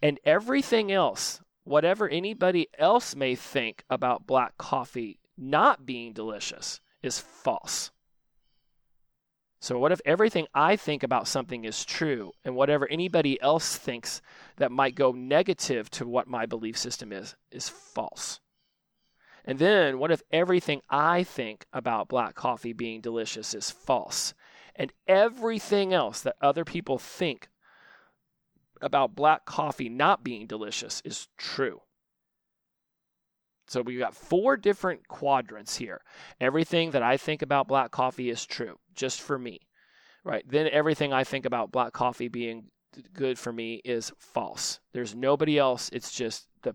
[0.00, 7.18] and everything else, whatever anybody else may think about black coffee not being delicious is
[7.18, 7.90] false?
[9.60, 14.22] So, what if everything I think about something is true, and whatever anybody else thinks
[14.56, 18.38] that might go negative to what my belief system is, is false?
[19.44, 24.32] And then, what if everything I think about black coffee being delicious is false,
[24.76, 27.48] and everything else that other people think
[28.80, 31.80] about black coffee not being delicious is true?
[33.68, 36.00] So we've got four different quadrants here.
[36.40, 39.60] Everything that I think about black coffee is true, just for me.
[40.24, 40.44] Right.
[40.48, 42.70] Then everything I think about black coffee being
[43.12, 44.80] good for me is false.
[44.92, 45.90] There's nobody else.
[45.92, 46.74] It's just the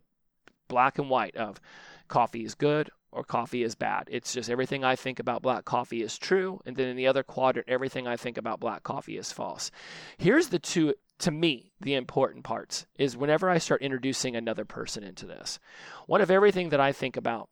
[0.68, 1.60] black and white of
[2.08, 4.08] coffee is good or coffee is bad.
[4.12, 6.60] It's just everything I think about black coffee is true.
[6.66, 9.72] And then in the other quadrant, everything I think about black coffee is false.
[10.18, 15.04] Here's the two to me, the important parts is whenever I start introducing another person
[15.04, 15.60] into this.
[16.08, 17.50] What if everything that I think about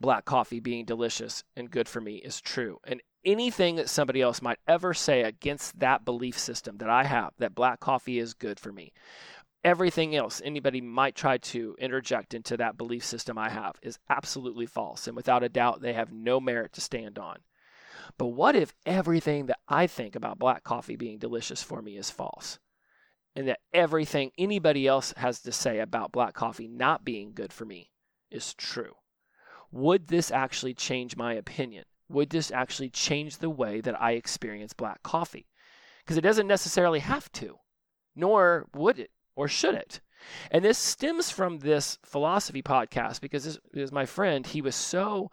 [0.00, 2.78] black coffee being delicious and good for me is true?
[2.84, 7.32] And anything that somebody else might ever say against that belief system that I have,
[7.38, 8.92] that black coffee is good for me,
[9.64, 14.66] everything else anybody might try to interject into that belief system I have is absolutely
[14.66, 15.06] false.
[15.06, 17.38] And without a doubt, they have no merit to stand on.
[18.18, 22.10] But what if everything that I think about black coffee being delicious for me is
[22.10, 22.58] false?
[23.36, 27.64] and that everything anybody else has to say about black coffee not being good for
[27.64, 27.90] me
[28.30, 28.94] is true.
[29.72, 31.84] Would this actually change my opinion?
[32.08, 35.46] Would this actually change the way that I experience black coffee?
[36.00, 37.58] Because it doesn't necessarily have to,
[38.16, 39.10] nor would it
[39.40, 40.00] or should it.
[40.50, 44.46] And this stems from this philosophy podcast because this is my friend.
[44.46, 45.30] He was so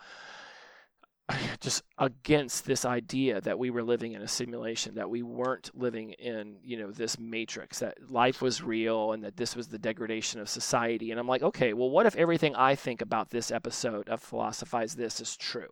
[1.60, 6.12] just against this idea that we were living in a simulation that we weren't living
[6.12, 10.40] in you know this matrix that life was real and that this was the degradation
[10.40, 14.08] of society and i'm like okay well what if everything i think about this episode
[14.08, 15.70] of philosophize this is true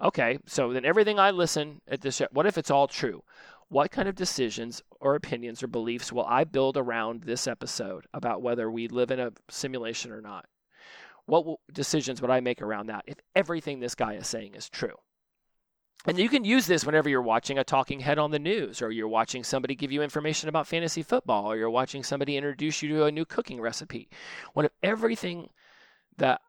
[0.00, 3.24] okay so then everything i listen at this what if it's all true
[3.70, 8.42] what kind of decisions or opinions or beliefs will i build around this episode about
[8.42, 10.44] whether we live in a simulation or not
[11.30, 14.96] what decisions would I make around that if everything this guy is saying is true?
[16.06, 18.90] And you can use this whenever you're watching a talking head on the news, or
[18.90, 22.88] you're watching somebody give you information about fantasy football, or you're watching somebody introduce you
[22.88, 24.08] to a new cooking recipe.
[24.54, 25.50] What if everything
[26.16, 26.40] that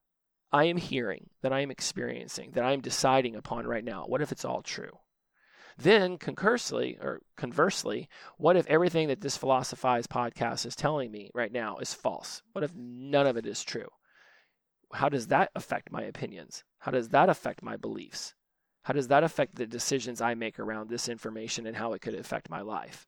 [0.53, 4.21] I am hearing, that I am experiencing, that I am deciding upon right now, what
[4.21, 4.97] if it's all true?
[5.83, 11.51] Then, conversely, or conversely, what if everything that this Philosophize podcast is telling me right
[11.51, 12.41] now is false?
[12.51, 13.87] What if none of it is true?
[14.93, 16.63] how does that affect my opinions?
[16.79, 18.33] How does that affect my beliefs?
[18.83, 22.15] How does that affect the decisions I make around this information and how it could
[22.15, 23.07] affect my life?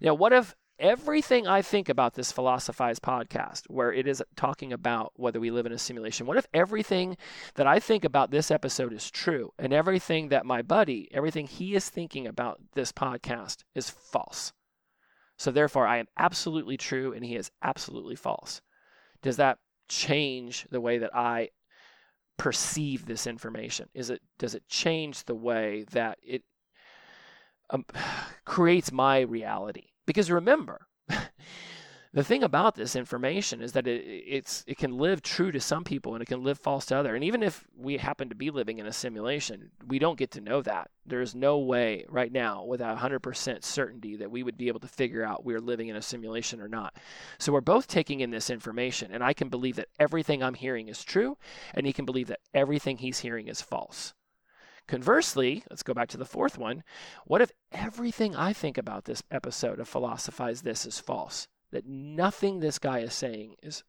[0.00, 5.12] Now, what if everything I think about this Philosophize podcast, where it is talking about
[5.14, 7.16] whether we live in a simulation, what if everything
[7.54, 11.74] that I think about this episode is true and everything that my buddy, everything he
[11.76, 14.52] is thinking about this podcast is false?
[15.38, 18.60] So therefore, I am absolutely true and he is absolutely false.
[19.22, 21.50] Does that change the way that I
[22.36, 23.88] perceive this information?
[23.94, 26.42] Is it does it change the way that it
[27.70, 27.86] um,
[28.44, 29.91] creates my reality?
[30.06, 30.86] Because remember,
[32.14, 35.82] the thing about this information is that it, it's it can live true to some
[35.82, 37.14] people and it can live false to other.
[37.14, 40.40] And even if we happen to be living in a simulation, we don't get to
[40.40, 40.90] know that.
[41.06, 45.24] There's no way right now, without 100% certainty, that we would be able to figure
[45.24, 46.96] out we're living in a simulation or not.
[47.38, 50.88] So we're both taking in this information, and I can believe that everything I'm hearing
[50.88, 51.38] is true,
[51.74, 54.14] and he can believe that everything he's hearing is false.
[54.86, 56.82] Conversely, let's go back to the fourth one.
[57.26, 61.48] What if everything I think about this episode of Philosophize This is false?
[61.72, 63.82] that nothing this guy is saying is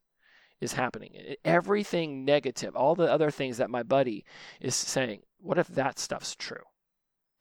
[0.59, 1.35] is happening.
[1.43, 4.23] Everything negative, all the other things that my buddy
[4.61, 6.63] is saying, what if that stuff's true?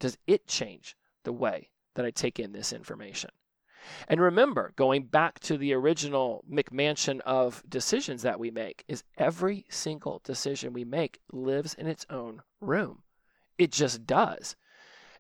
[0.01, 3.31] Does it change the way that I take in this information?
[4.09, 9.67] And remember, going back to the original McMansion of decisions that we make, is every
[9.69, 13.03] single decision we make lives in its own room.
[13.63, 14.57] It just does.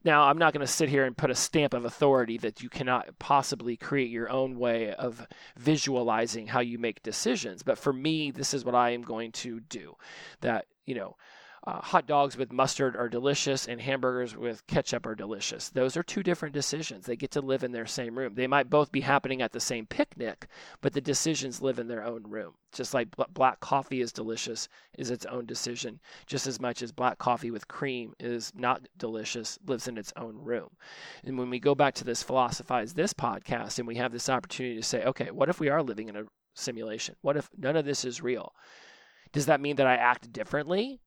[0.02, 2.68] Now, I'm not going to sit here and put a stamp of authority that you
[2.68, 7.62] cannot possibly create your own way of visualizing how you make decisions.
[7.62, 9.94] But for me, this is what I am going to do.
[10.40, 11.16] That, you know,
[11.64, 15.68] uh, hot dogs with mustard are delicious and hamburgers with ketchup are delicious.
[15.68, 17.06] Those are two different decisions.
[17.06, 18.34] They get to live in their same room.
[18.34, 20.48] They might both be happening at the same picnic,
[20.80, 22.54] but the decisions live in their own room.
[22.72, 27.18] Just like black coffee is delicious is its own decision, just as much as black
[27.18, 30.70] coffee with cream is not delicious, lives in its own room.
[31.22, 34.76] And when we go back to this philosophize this podcast and we have this opportunity
[34.76, 37.14] to say, okay, what if we are living in a simulation?
[37.20, 38.52] What if none of this is real?
[39.32, 41.00] Does that mean that I act differently?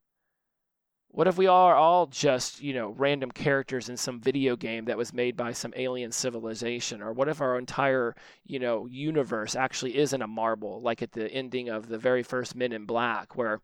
[1.16, 4.98] What if we are all just, you know, random characters in some video game that
[4.98, 7.02] was made by some alien civilization?
[7.02, 11.32] Or what if our entire, you know, universe actually isn't a marble, like at the
[11.32, 13.62] ending of the very first Men in Black, where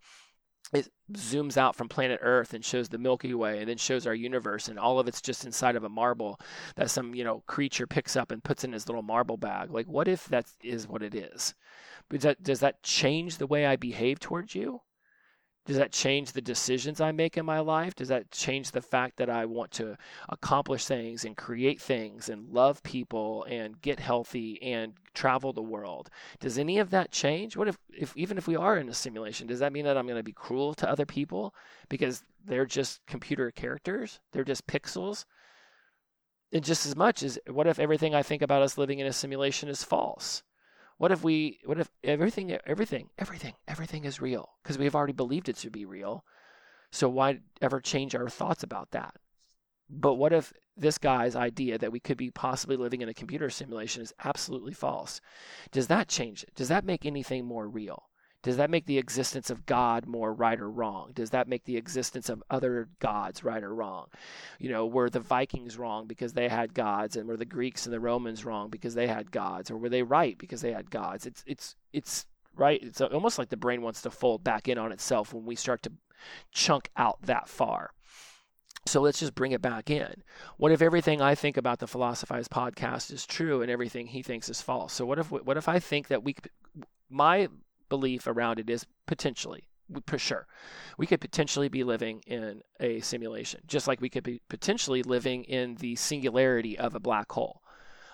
[0.71, 4.15] it zooms out from planet Earth and shows the Milky Way and then shows our
[4.15, 6.39] universe and all of it's just inside of a marble
[6.77, 9.71] that some, you know, creature picks up and puts in his little marble bag.
[9.71, 11.53] Like what if that is what it is?
[12.09, 14.79] Does that, does that change the way I behave towards you?
[15.65, 17.93] Does that change the decisions I make in my life?
[17.93, 19.95] Does that change the fact that I want to
[20.29, 26.09] accomplish things and create things and love people and get healthy and travel the world?
[26.39, 27.55] Does any of that change?
[27.55, 30.07] What if, if even if we are in a simulation, does that mean that I'm
[30.07, 31.53] going to be cruel to other people
[31.89, 34.19] because they're just computer characters?
[34.31, 35.25] They're just pixels?
[36.51, 39.13] And just as much as what if everything I think about us living in a
[39.13, 40.41] simulation is false?
[41.01, 45.13] What if we what if everything everything everything everything is real because we have already
[45.13, 46.23] believed it to be real.
[46.91, 49.15] So why ever change our thoughts about that?
[49.89, 53.49] But what if this guy's idea that we could be possibly living in a computer
[53.49, 55.21] simulation is absolutely false?
[55.71, 56.53] Does that change it?
[56.53, 58.10] Does that make anything more real?
[58.43, 61.11] Does that make the existence of God more right or wrong?
[61.13, 64.07] Does that make the existence of other gods right or wrong?
[64.59, 67.93] You know, were the Vikings wrong because they had gods, and were the Greeks and
[67.93, 71.25] the Romans wrong because they had gods, or were they right because they had gods?
[71.25, 72.25] It's it's it's
[72.55, 72.81] right.
[72.81, 75.83] It's almost like the brain wants to fold back in on itself when we start
[75.83, 75.91] to
[76.51, 77.91] chunk out that far.
[78.87, 80.23] So let's just bring it back in.
[80.57, 84.49] What if everything I think about the Philosophize podcast is true and everything he thinks
[84.49, 84.93] is false?
[84.93, 86.35] So what if what if I think that we
[87.07, 87.47] my
[87.91, 89.67] belief around it is potentially
[90.07, 90.47] for sure.
[90.97, 95.43] We could potentially be living in a simulation just like we could be potentially living
[95.43, 97.61] in the singularity of a black hole.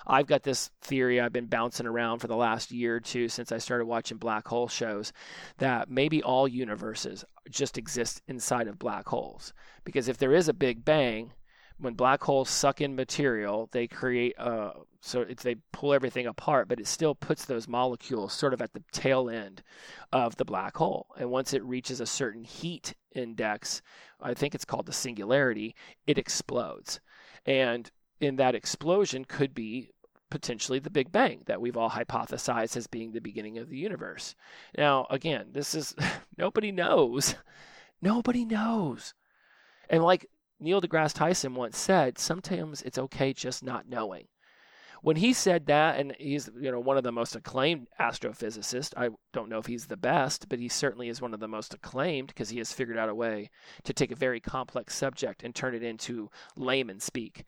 [0.09, 3.51] I've got this theory i've been bouncing around for the last year or two since
[3.51, 5.11] i started watching black hole shows
[5.57, 9.53] that maybe all universes just exist inside of black holes.
[9.83, 11.33] Because if there is a big bang
[11.79, 14.71] when black holes suck in material, they create a
[15.07, 18.83] so they pull everything apart, but it still puts those molecules sort of at the
[18.91, 19.63] tail end
[20.11, 21.07] of the black hole.
[21.17, 23.81] And once it reaches a certain heat index,
[24.21, 26.99] I think it's called the singularity, it explodes.
[27.45, 27.89] And
[28.19, 29.91] in that explosion could be
[30.29, 34.35] potentially the Big Bang that we've all hypothesized as being the beginning of the universe.
[34.77, 35.95] Now, again, this is
[36.37, 37.35] nobody knows.
[38.01, 39.13] Nobody knows.
[39.89, 44.27] And like Neil deGrasse Tyson once said, sometimes it's okay just not knowing.
[45.01, 49.09] When he said that, and he's you know one of the most acclaimed astrophysicists, I
[49.33, 52.27] don't know if he's the best, but he certainly is one of the most acclaimed
[52.27, 53.49] because he has figured out a way
[53.83, 57.45] to take a very complex subject and turn it into layman speak.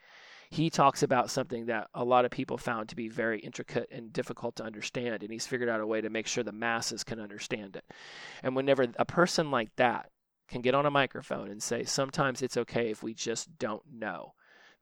[0.52, 4.12] He talks about something that a lot of people found to be very intricate and
[4.12, 7.20] difficult to understand, and he's figured out a way to make sure the masses can
[7.20, 7.86] understand it.
[8.42, 10.10] And whenever a person like that
[10.48, 14.34] can get on a microphone and say, sometimes it's okay if we just don't know,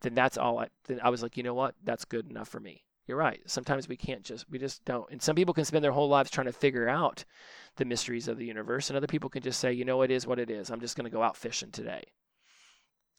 [0.02, 1.76] then that's all I, then I was like, you know what?
[1.84, 2.84] That's good enough for me.
[3.08, 3.40] You're right.
[3.46, 5.10] Sometimes we can't just, we just don't.
[5.12, 7.24] And some people can spend their whole lives trying to figure out
[7.78, 10.28] the mysteries of the universe, and other people can just say, you know, it is
[10.28, 10.70] what it is.
[10.70, 12.04] I'm just going to go out fishing today.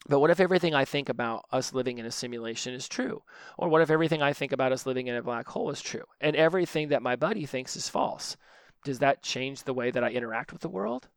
[0.07, 3.21] But what if everything I think about us living in a simulation is true?
[3.57, 6.05] Or what if everything I think about us living in a black hole is true?
[6.21, 8.37] And everything that my buddy thinks is false?
[8.85, 11.09] Does that change the way that I interact with the world?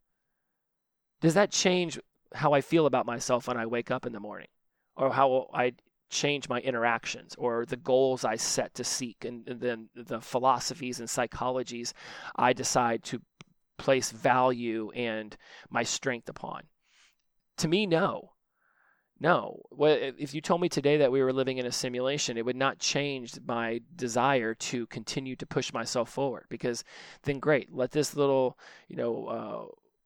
[1.20, 2.00] Does that change
[2.34, 4.48] how I feel about myself when I wake up in the morning?
[4.96, 5.72] Or how I
[6.10, 11.00] change my interactions or the goals I set to seek and, and then the philosophies
[11.00, 11.92] and psychologies
[12.36, 13.22] I decide to
[13.78, 15.36] place value and
[15.70, 16.64] my strength upon?
[17.58, 18.32] To me, no.
[19.22, 19.62] No.
[19.78, 22.80] If you told me today that we were living in a simulation, it would not
[22.80, 26.46] change my desire to continue to push myself forward.
[26.48, 26.82] Because
[27.22, 29.26] then, great, let this little, you know,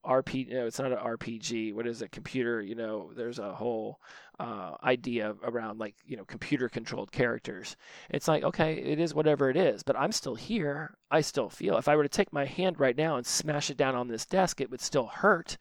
[0.04, 0.48] uh, RP.
[0.50, 1.74] No, it's not an RPG.
[1.74, 2.12] What is it?
[2.12, 2.60] Computer.
[2.60, 4.00] You know, there's a whole
[4.38, 7.76] uh, idea around like you know computer controlled characters.
[8.10, 10.96] It's like okay, it is whatever it is, but I'm still here.
[11.10, 11.76] I still feel.
[11.78, 14.26] If I were to take my hand right now and smash it down on this
[14.26, 15.56] desk, it would still hurt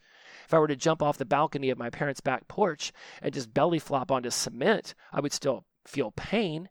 [0.46, 3.54] if I were to jump off the balcony of my parents' back porch and just
[3.54, 6.70] belly flop onto cement, I would still feel pain.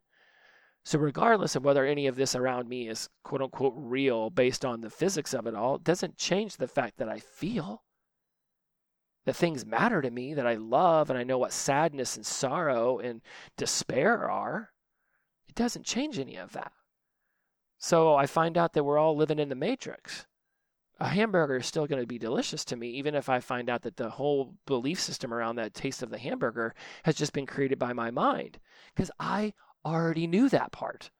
[0.84, 4.80] So, regardless of whether any of this around me is quote unquote real based on
[4.80, 7.82] the physics of it all, it doesn't change the fact that I feel.
[9.24, 12.98] That things matter to me, that I love, and I know what sadness and sorrow
[12.98, 13.22] and
[13.56, 14.70] despair are.
[15.48, 16.72] It doesn't change any of that.
[17.78, 20.26] So I find out that we're all living in the matrix
[21.00, 23.82] a hamburger is still going to be delicious to me, even if I find out
[23.82, 27.78] that the whole belief system around that taste of the hamburger has just been created
[27.78, 28.58] by my mind.
[28.94, 29.54] Because I
[29.84, 31.10] already knew that part.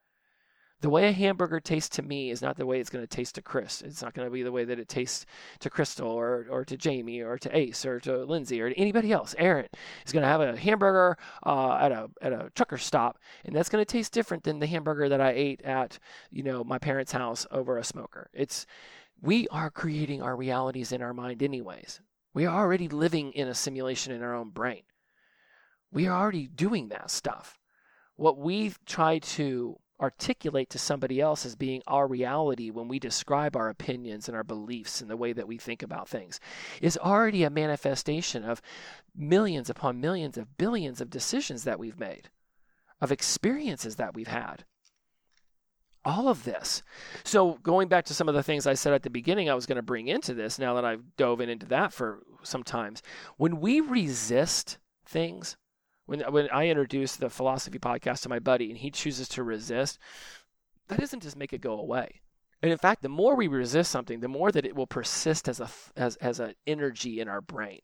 [0.81, 3.35] The way a hamburger tastes to me is not the way it's going to taste
[3.35, 3.81] to Chris.
[3.81, 5.25] It's not going to be the way that it tastes
[5.59, 9.11] to Crystal or, or to Jamie or to Ace or to Lindsay or to anybody
[9.11, 9.33] else.
[9.37, 9.67] Aaron
[10.05, 13.69] is going to have a hamburger uh, at a at a trucker stop, and that's
[13.69, 15.97] going to taste different than the hamburger that I ate at
[16.29, 18.29] you know my parents' house over a smoker.
[18.33, 18.65] It's
[19.21, 22.01] we are creating our realities in our mind, anyways.
[22.33, 24.83] We are already living in a simulation in our own brain.
[25.91, 27.57] We are already doing that stuff.
[28.17, 33.55] What we try to articulate to somebody else as being our reality when we describe
[33.55, 36.39] our opinions and our beliefs and the way that we think about things
[36.81, 38.61] is already a manifestation of
[39.15, 42.29] millions upon millions of billions of decisions that we've made,
[42.99, 44.65] of experiences that we've had
[46.05, 46.83] all of this.
[47.23, 49.65] So, going back to some of the things I said at the beginning, I was
[49.65, 53.01] going to bring into this now that I've dove in into that for some times.
[53.37, 55.57] When we resist things,
[56.05, 59.99] when, when I introduce the philosophy podcast to my buddy and he chooses to resist,
[60.87, 62.21] that doesn't just make it go away.
[62.61, 65.59] And in fact, the more we resist something, the more that it will persist as
[65.59, 67.81] a as as an energy in our brain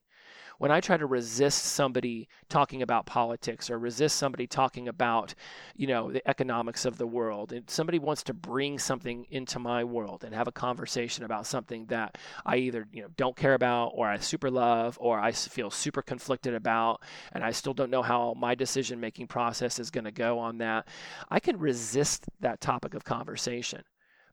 [0.61, 5.33] when I try to resist somebody talking about politics or resist somebody talking about,
[5.75, 9.83] you know, the economics of the world, and somebody wants to bring something into my
[9.83, 13.93] world and have a conversation about something that I either, you know, don't care about
[13.95, 17.01] or I super love or I feel super conflicted about
[17.31, 20.59] and I still don't know how my decision making process is going to go on
[20.59, 20.87] that,
[21.31, 23.81] I can resist that topic of conversation.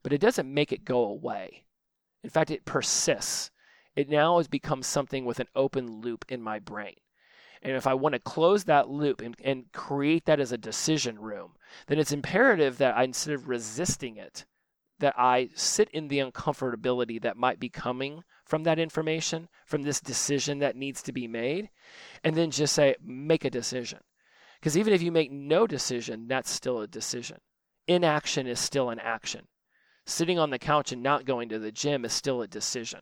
[0.02, 1.64] But it doesn't make it go away.
[2.22, 3.50] In fact, it persists
[3.98, 6.94] it now has become something with an open loop in my brain.
[7.62, 11.18] And if I want to close that loop and, and create that as a decision
[11.18, 11.56] room,
[11.88, 14.46] then it's imperative that I, instead of resisting it,
[15.00, 20.00] that I sit in the uncomfortability that might be coming from that information, from this
[20.00, 21.68] decision that needs to be made,
[22.22, 23.98] and then just say, make a decision.
[24.60, 27.38] Because even if you make no decision, that's still a decision.
[27.88, 29.48] Inaction is still an action.
[30.06, 33.00] Sitting on the couch and not going to the gym is still a decision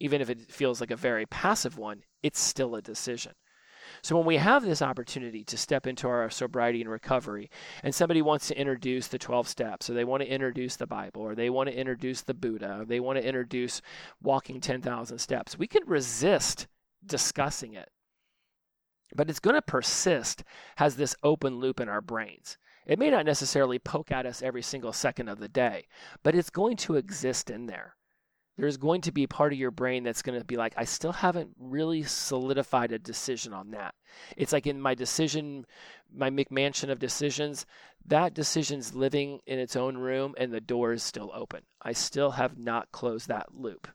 [0.00, 3.32] even if it feels like a very passive one, it's still a decision.
[4.02, 7.50] So when we have this opportunity to step into our sobriety and recovery,
[7.82, 11.22] and somebody wants to introduce the 12 steps, or they want to introduce the Bible,
[11.22, 13.80] or they want to introduce the Buddha, or they want to introduce
[14.22, 16.66] walking 10,000 steps, we can resist
[17.04, 17.90] discussing it.
[19.14, 20.44] But it's going to persist,
[20.76, 22.58] has this open loop in our brains.
[22.86, 25.86] It may not necessarily poke at us every single second of the day,
[26.22, 27.96] but it's going to exist in there
[28.56, 31.12] there's going to be part of your brain that's going to be like, I still
[31.12, 33.94] haven't really solidified a decision on that.
[34.36, 35.66] It's like in my decision,
[36.14, 37.66] my McMansion of decisions,
[38.06, 41.62] that decision's living in its own room and the door is still open.
[41.82, 43.88] I still have not closed that loop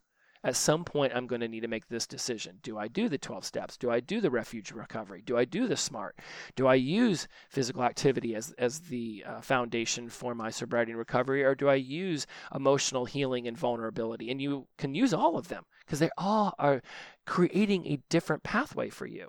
[0.43, 2.59] at some point I'm going to need to make this decision.
[2.63, 3.77] Do I do the 12 steps?
[3.77, 5.21] Do I do the refuge recovery?
[5.25, 6.17] Do I do the SMART?
[6.55, 11.43] Do I use physical activity as, as the uh, foundation for my sobriety and recovery?
[11.43, 12.25] Or do I use
[12.55, 14.31] emotional healing and vulnerability?
[14.31, 16.81] And you can use all of them because they all are
[17.25, 19.27] creating a different pathway for you.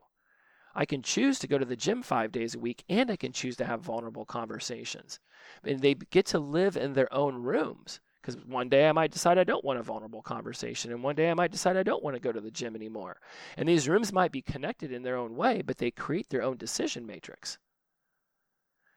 [0.76, 3.32] I can choose to go to the gym five days a week and I can
[3.32, 5.18] choose to have vulnerable conversations.
[5.64, 9.39] And they get to live in their own rooms because one day I might decide
[9.39, 12.16] I don't want a vulnerable conversation, and one day I might decide I don't want
[12.16, 13.21] to go to the gym anymore.
[13.57, 16.57] And these rooms might be connected in their own way, but they create their own
[16.57, 17.59] decision matrix.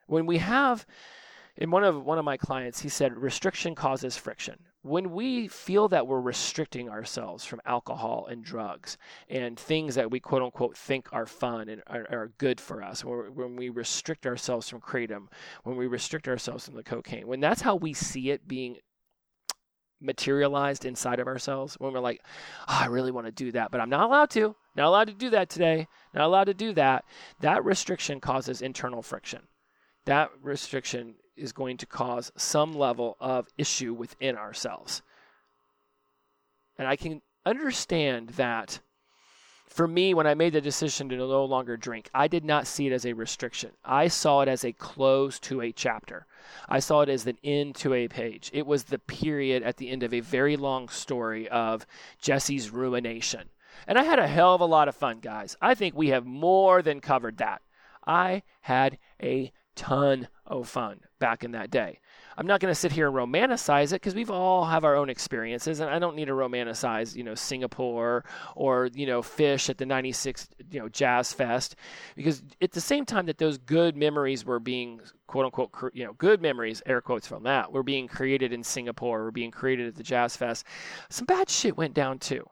[0.07, 0.85] When we have
[1.55, 4.57] in one of one of my clients, he said restriction causes friction.
[4.81, 8.97] When we feel that we're restricting ourselves from alcohol and drugs
[9.29, 13.05] and things that we quote unquote think are fun and are, are good for us,
[13.05, 15.27] when we restrict ourselves from kratom,
[15.63, 18.77] when we restrict ourselves from the cocaine, when that's how we see it being
[20.03, 22.21] materialized inside of ourselves, when we're like,
[22.67, 25.13] oh, I really want to do that, but I'm not allowed to, not allowed to
[25.13, 27.05] do that today, not allowed to do that,
[27.39, 29.47] that restriction causes internal friction
[30.05, 35.01] that restriction is going to cause some level of issue within ourselves.
[36.77, 38.79] And I can understand that
[39.67, 42.87] for me, when I made the decision to no longer drink, I did not see
[42.87, 43.71] it as a restriction.
[43.83, 46.27] I saw it as a close to a chapter.
[46.69, 48.51] I saw it as an end to a page.
[48.53, 51.87] It was the period at the end of a very long story of
[52.19, 53.49] Jesse's ruination.
[53.87, 55.57] And I had a hell of a lot of fun, guys.
[55.61, 57.61] I think we have more than covered that.
[58.05, 61.99] I had a ton of fun back in that day.
[62.37, 65.09] I'm not going to sit here and romanticize it because we've all have our own
[65.09, 68.25] experiences, and I don't need to romanticize, you know, Singapore
[68.55, 71.75] or you know Phish at the '96, you know, Jazz Fest,
[72.15, 76.13] because at the same time that those good memories were being quote unquote, you know,
[76.13, 79.95] good memories, air quotes from that, were being created in Singapore, were being created at
[79.95, 80.65] the Jazz Fest.
[81.09, 82.47] Some bad shit went down too.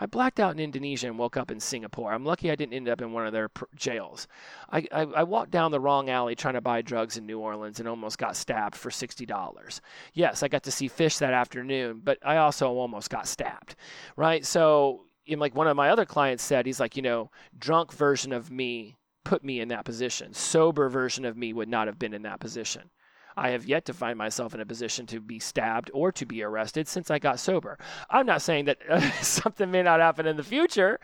[0.00, 2.12] I blacked out in Indonesia and woke up in Singapore.
[2.12, 4.26] I'm lucky I didn't end up in one of their pr- jails.
[4.70, 7.78] I, I, I, walked down the wrong alley trying to buy drugs in New Orleans
[7.78, 9.80] and almost got stabbed for $60.
[10.14, 13.76] Yes, I got to see Phish that afternoon, but I also almost got stabbed,
[14.16, 14.44] right?
[14.44, 18.50] So, like one of my other clients said, he's like, you know, drunk version of
[18.50, 20.32] me put me in that position.
[20.32, 22.90] Sober version of me would not have been in that position.
[23.36, 26.42] I have yet to find myself in a position to be stabbed or to be
[26.42, 27.78] arrested since I got sober.
[28.08, 31.00] I'm not saying that uh, something may not happen in the future.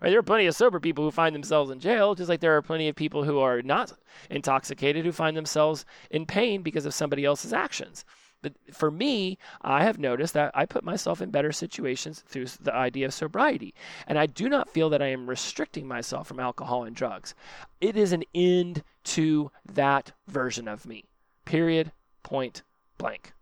[0.00, 0.10] Right?
[0.10, 2.62] There are plenty of sober people who find themselves in jail, just like there are
[2.62, 3.92] plenty of people who are not
[4.30, 8.04] intoxicated who find themselves in pain because of somebody else's actions.
[8.40, 12.72] But for me, I have noticed that I put myself in better situations through the
[12.72, 13.74] idea of sobriety.
[14.06, 17.34] And I do not feel that I am restricting myself from alcohol and drugs.
[17.80, 21.07] It is an end to that version of me.
[21.48, 21.92] Period.
[22.22, 22.62] Point
[22.98, 23.32] blank.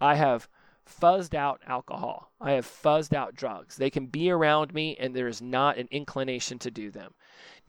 [0.00, 0.48] I have
[0.84, 2.29] fuzzed out alcohol.
[2.40, 3.76] I have fuzzed out drugs.
[3.76, 7.12] They can be around me, and there is not an inclination to do them.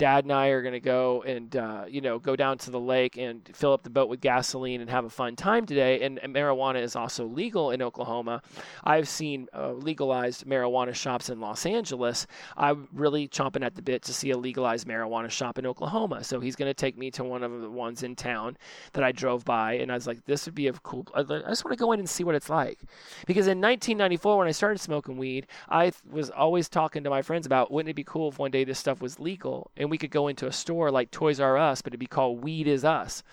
[0.02, 2.80] Dad and I are going to go and uh, you know go down to the
[2.80, 6.02] lake and fill up the boat with gasoline and have a fun time today.
[6.02, 8.42] And, and marijuana is also legal in Oklahoma.
[8.84, 12.26] I've seen uh, legalized marijuana shops in Los Angeles.
[12.58, 16.24] I'm really chomping at the bit to see a legalized marijuana shop in Oklahoma.
[16.24, 18.58] So he's going to take me to one of the ones in town
[18.94, 21.06] that I drove by, and I was like, this would be a cool.
[21.14, 22.80] I just want to go in and see what it's like,
[23.28, 27.48] because in 1994 when I started smoking weed, I was always talking to my friends
[27.48, 30.12] about wouldn't it be cool if one day this stuff was legal and we could
[30.12, 33.24] go into a store like Toys R Us, but it'd be called Weed Is Us.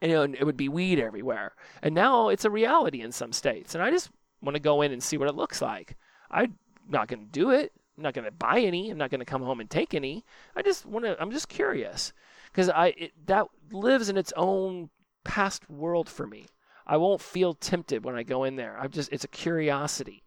[0.00, 1.56] And it would be weed everywhere.
[1.82, 3.74] And now it's a reality in some states.
[3.74, 4.10] And I just
[4.40, 5.96] want to go in and see what it looks like.
[6.30, 6.56] I'm
[6.88, 7.72] not going to do it.
[7.96, 8.88] I'm not going to buy any.
[8.90, 10.24] I'm not going to come home and take any.
[10.54, 11.20] I just want to.
[11.20, 12.12] I'm just curious
[12.52, 14.90] because I it, that lives in its own
[15.24, 16.46] past world for me.
[16.86, 18.78] I won't feel tempted when I go in there.
[18.78, 20.22] I'm just it's a curiosity.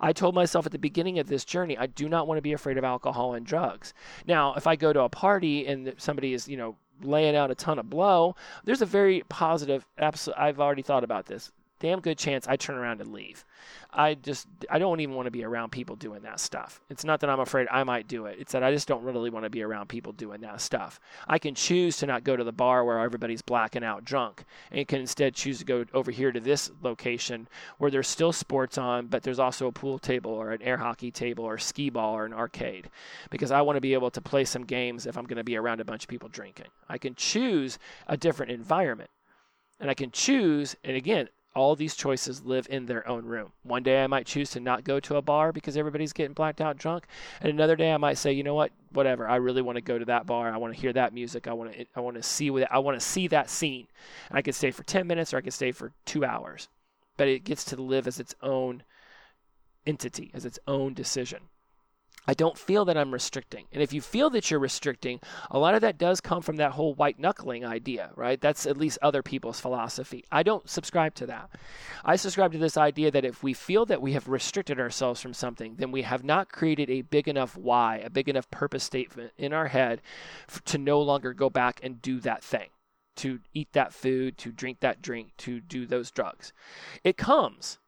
[0.00, 2.52] I told myself at the beginning of this journey, I do not want to be
[2.52, 3.94] afraid of alcohol and drugs.
[4.26, 7.54] Now, if I go to a party and somebody is, you know, laying out a
[7.54, 11.52] ton of blow, there's a very positive, absolute, I've already thought about this
[11.84, 13.44] damn good chance I turn around and leave.
[13.92, 16.80] I just I don't even want to be around people doing that stuff.
[16.88, 18.38] It's not that I'm afraid I might do it.
[18.40, 20.98] It's that I just don't really want to be around people doing that stuff.
[21.28, 24.88] I can choose to not go to the bar where everybody's blacking out drunk and
[24.88, 29.08] can instead choose to go over here to this location where there's still sports on,
[29.08, 32.24] but there's also a pool table or an air hockey table or skee ball or
[32.24, 32.88] an arcade
[33.28, 35.58] because I want to be able to play some games if I'm going to be
[35.58, 36.68] around a bunch of people drinking.
[36.88, 39.10] I can choose a different environment.
[39.80, 43.52] And I can choose, and again, all these choices live in their own room.
[43.62, 46.60] One day I might choose to not go to a bar because everybody's getting blacked
[46.60, 47.06] out drunk,
[47.40, 49.28] and another day I might say, you know what, whatever.
[49.28, 50.52] I really want to go to that bar.
[50.52, 51.46] I want to hear that music.
[51.46, 53.86] I want to I want to see what I want to see that scene.
[54.28, 56.68] And I could stay for 10 minutes or I could stay for 2 hours.
[57.16, 58.82] But it gets to live as its own
[59.86, 61.40] entity, as its own decision.
[62.26, 63.66] I don't feel that I'm restricting.
[63.72, 65.20] And if you feel that you're restricting,
[65.50, 68.40] a lot of that does come from that whole white knuckling idea, right?
[68.40, 70.24] That's at least other people's philosophy.
[70.32, 71.50] I don't subscribe to that.
[72.04, 75.34] I subscribe to this idea that if we feel that we have restricted ourselves from
[75.34, 79.32] something, then we have not created a big enough why, a big enough purpose statement
[79.36, 80.00] in our head
[80.64, 82.70] to no longer go back and do that thing,
[83.16, 86.52] to eat that food, to drink that drink, to do those drugs.
[87.02, 87.78] It comes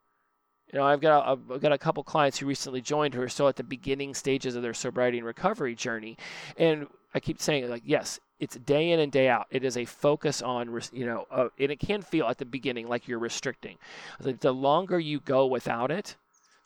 [0.73, 3.29] you know, I've got a, I've got a couple clients who recently joined who are
[3.29, 6.17] still at the beginning stages of their sobriety and recovery journey,
[6.57, 9.47] and I keep saying like, yes, it's day in and day out.
[9.51, 12.89] It is a focus on, you know, uh, and it can feel at the beginning
[12.89, 13.79] like you're restricting.
[14.21, 16.17] The longer you go without it,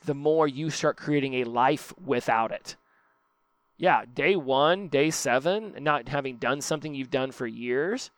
[0.05, 2.77] the more you start creating a life without it.
[3.77, 8.11] Yeah, day one, day seven, not having done something you've done for years,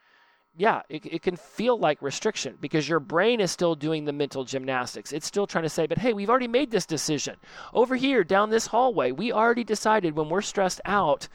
[0.56, 4.44] yeah, it, it can feel like restriction because your brain is still doing the mental
[4.44, 5.12] gymnastics.
[5.12, 7.36] It's still trying to say, but hey, we've already made this decision.
[7.72, 11.28] Over here, down this hallway, we already decided when we're stressed out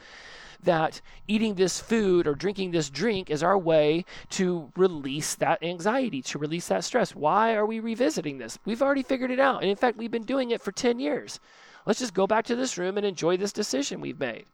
[0.62, 6.22] that eating this food or drinking this drink is our way to release that anxiety,
[6.22, 7.14] to release that stress.
[7.14, 8.58] Why are we revisiting this?
[8.64, 9.62] We've already figured it out.
[9.62, 11.40] And in fact, we've been doing it for 10 years.
[11.86, 14.46] Let's just go back to this room and enjoy this decision we've made.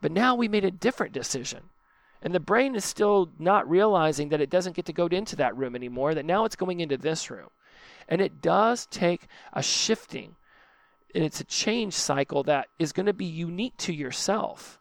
[0.00, 1.60] But now we made a different decision.
[2.22, 5.56] And the brain is still not realizing that it doesn't get to go into that
[5.56, 7.50] room anymore, that now it's going into this room.
[8.08, 10.34] And it does take a shifting,
[11.14, 14.80] and it's a change cycle that is going to be unique to yourself.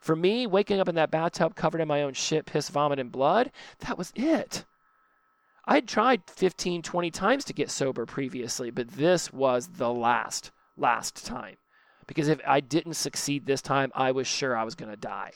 [0.00, 3.10] For me, waking up in that bathtub covered in my own shit, piss, vomit, and
[3.10, 4.66] blood, that was it.
[5.66, 11.24] I'd tried 15, 20 times to get sober previously, but this was the last, last
[11.24, 11.56] time.
[12.06, 15.32] Because if I didn't succeed this time, I was sure I was going to die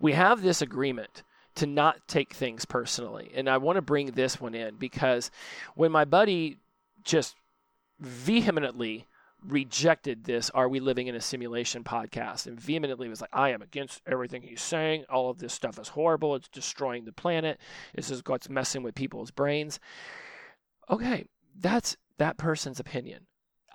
[0.00, 1.22] we have this agreement
[1.56, 3.32] to not take things personally.
[3.34, 5.30] And I want to bring this one in because
[5.74, 6.58] when my buddy
[7.02, 7.34] just
[7.98, 9.06] vehemently
[9.46, 13.62] rejected this Are We Living in a Simulation podcast and vehemently was like, I am
[13.62, 15.04] against everything he's saying.
[15.08, 16.34] All of this stuff is horrible.
[16.34, 17.58] It's destroying the planet.
[17.94, 19.78] This is what's messing with people's brains.
[20.90, 21.26] Okay,
[21.58, 23.26] that's that person's opinion.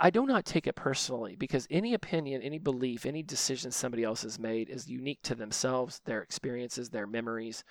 [0.04, 4.24] I do not take it personally because any opinion, any belief, any decision somebody else
[4.24, 7.64] has made is unique to themselves, their experiences, their memories,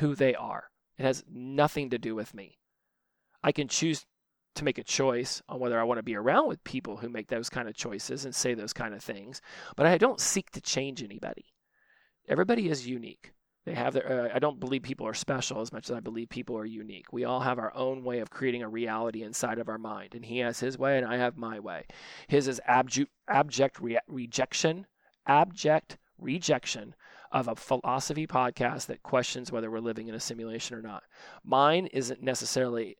[0.00, 0.64] who they are.
[0.98, 2.58] It has nothing to do with me.
[3.44, 4.04] I can choose
[4.56, 7.28] to make a choice on whether I want to be around with people who make
[7.28, 9.40] those kind of choices and say those kind of things,
[9.76, 11.46] but I don't seek to change anybody.
[12.28, 13.32] Everybody is unique.
[13.70, 14.24] They have their.
[14.24, 17.12] Uh, I don't believe people are special as much as I believe people are unique.
[17.12, 20.24] We all have our own way of creating a reality inside of our mind, and
[20.24, 21.86] he has his way, and I have my way.
[22.26, 24.88] His is abject, abject re- rejection,
[25.24, 26.96] abject rejection
[27.30, 31.04] of a philosophy podcast that questions whether we're living in a simulation or not.
[31.44, 32.96] Mine isn't necessarily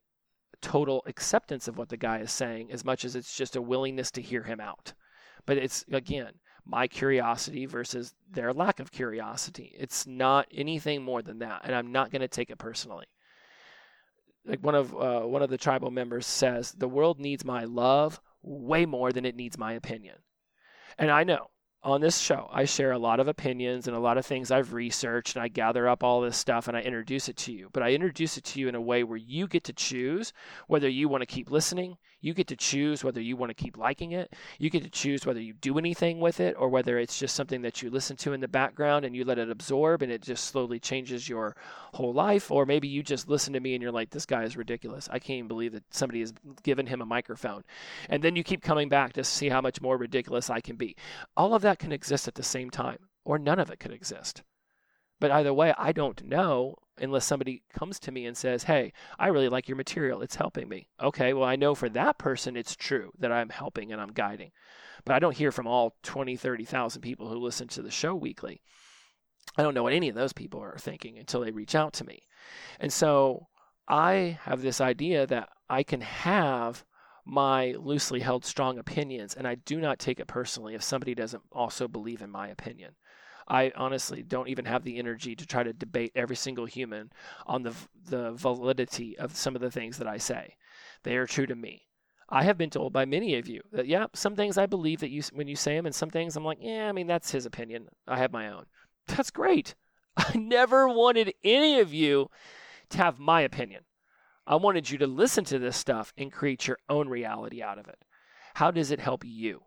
[0.62, 4.12] total acceptance of what the guy is saying as much as it's just a willingness
[4.12, 4.92] to hear him out.
[5.46, 6.34] But it's again,
[6.64, 9.74] my curiosity versus their lack of curiosity.
[9.78, 13.06] It's not anything more than that, and I'm not going to take it personally.
[14.46, 18.20] Like one of uh, one of the tribal members says, the world needs my love
[18.42, 20.16] way more than it needs my opinion,
[20.98, 21.50] and I know
[21.82, 24.74] on this show, I share a lot of opinions and a lot of things I've
[24.74, 27.70] researched, and I gather up all this stuff and I introduce it to you.
[27.72, 30.32] But I introduce it to you in a way where you get to choose
[30.66, 33.76] whether you want to keep listening, you get to choose whether you want to keep
[33.76, 37.18] liking it, you get to choose whether you do anything with it, or whether it's
[37.18, 40.12] just something that you listen to in the background and you let it absorb and
[40.12, 41.56] it just slowly changes your
[41.94, 42.50] whole life.
[42.50, 45.08] Or maybe you just listen to me and you're like, this guy is ridiculous.
[45.10, 47.64] I can't even believe that somebody has given him a microphone.
[48.08, 50.96] And then you keep coming back to see how much more ridiculous I can be.
[51.36, 54.42] All of that can exist at the same time, or none of it could exist.
[55.20, 59.28] But either way, I don't know unless somebody comes to me and says, Hey, I
[59.28, 60.22] really like your material.
[60.22, 60.88] It's helping me.
[61.00, 64.52] Okay, well, I know for that person it's true that I'm helping and I'm guiding.
[65.04, 68.60] But I don't hear from all 20, 30,000 people who listen to the show weekly.
[69.56, 72.04] I don't know what any of those people are thinking until they reach out to
[72.04, 72.20] me.
[72.78, 73.48] And so
[73.88, 76.84] I have this idea that I can have
[77.24, 81.42] my loosely held strong opinions, and I do not take it personally if somebody doesn't
[81.52, 82.94] also believe in my opinion.
[83.50, 87.12] I honestly don't even have the energy to try to debate every single human
[87.46, 87.74] on the
[88.08, 90.54] the validity of some of the things that I say.
[91.02, 91.88] They are true to me.
[92.28, 95.10] I have been told by many of you that yeah, some things I believe that
[95.10, 97.44] you when you say them, and some things I'm like, yeah, I mean that's his
[97.44, 97.88] opinion.
[98.06, 98.66] I have my own.
[99.08, 99.74] That's great.
[100.16, 102.30] I never wanted any of you
[102.90, 103.82] to have my opinion.
[104.46, 107.88] I wanted you to listen to this stuff and create your own reality out of
[107.88, 107.98] it.
[108.54, 109.62] How does it help you?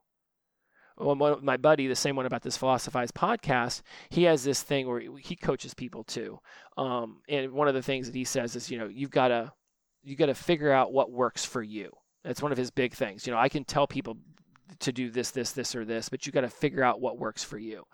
[0.99, 5.35] My buddy, the same one about this Philosophize podcast, he has this thing where he
[5.35, 6.39] coaches people too.
[6.77, 9.51] Um, and one of the things that he says is, you know, you've got to
[10.03, 11.91] you got to figure out what works for you.
[12.23, 13.25] That's one of his big things.
[13.25, 14.17] You know, I can tell people
[14.79, 17.43] to do this, this, this, or this, but you got to figure out what works
[17.43, 17.85] for you.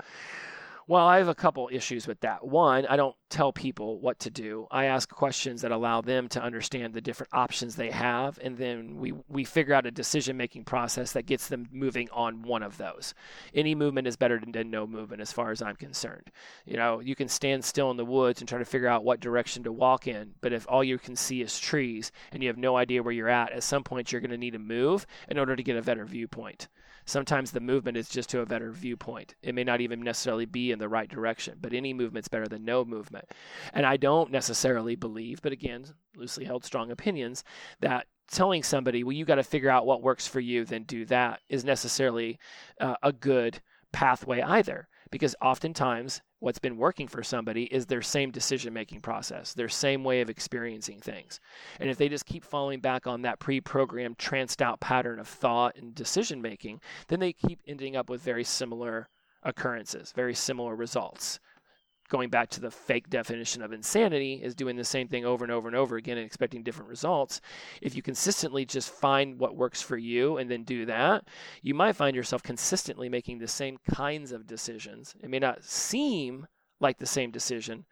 [0.89, 2.47] Well, I have a couple issues with that.
[2.47, 4.65] One, I don't tell people what to do.
[4.71, 8.97] I ask questions that allow them to understand the different options they have, and then
[8.97, 12.77] we, we figure out a decision making process that gets them moving on one of
[12.77, 13.13] those.
[13.53, 16.31] Any movement is better than no movement, as far as I'm concerned.
[16.65, 19.19] You know, you can stand still in the woods and try to figure out what
[19.19, 22.57] direction to walk in, but if all you can see is trees and you have
[22.57, 25.37] no idea where you're at, at some point you're going to need to move in
[25.37, 26.67] order to get a better viewpoint.
[27.09, 29.33] Sometimes the movement is just to a better viewpoint.
[29.41, 32.63] It may not even necessarily be in the right direction, but any movement's better than
[32.63, 33.25] no movement.
[33.73, 35.85] And I don't necessarily believe, but again,
[36.15, 37.43] loosely held strong opinions,
[37.79, 41.03] that telling somebody, well, you got to figure out what works for you, then do
[41.05, 42.37] that, is necessarily
[42.79, 43.59] uh, a good
[43.91, 44.87] pathway either.
[45.11, 50.03] Because oftentimes what's been working for somebody is their same decision making process, their same
[50.03, 51.39] way of experiencing things.
[51.79, 55.27] And if they just keep falling back on that pre programmed, tranced out pattern of
[55.27, 59.09] thought and decision making, then they keep ending up with very similar
[59.43, 61.39] occurrences, very similar results
[62.09, 65.51] going back to the fake definition of insanity is doing the same thing over and
[65.51, 67.39] over and over again and expecting different results.
[67.81, 71.27] If you consistently just find what works for you and then do that,
[71.61, 75.15] you might find yourself consistently making the same kinds of decisions.
[75.21, 76.47] It may not seem
[76.79, 77.85] like the same decision,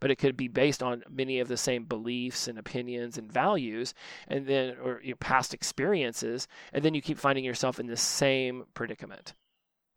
[0.00, 3.94] but it could be based on many of the same beliefs and opinions and values
[4.28, 8.64] and then or your past experiences and then you keep finding yourself in the same
[8.74, 9.34] predicament.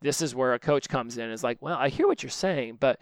[0.01, 2.29] This is where a coach comes in and is like, "Well, I hear what you're
[2.29, 2.99] saying, but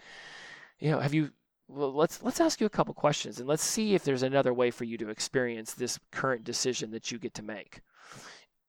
[0.80, 1.32] you know, have you
[1.68, 4.72] well, let's let's ask you a couple questions and let's see if there's another way
[4.72, 7.82] for you to experience this current decision that you get to make.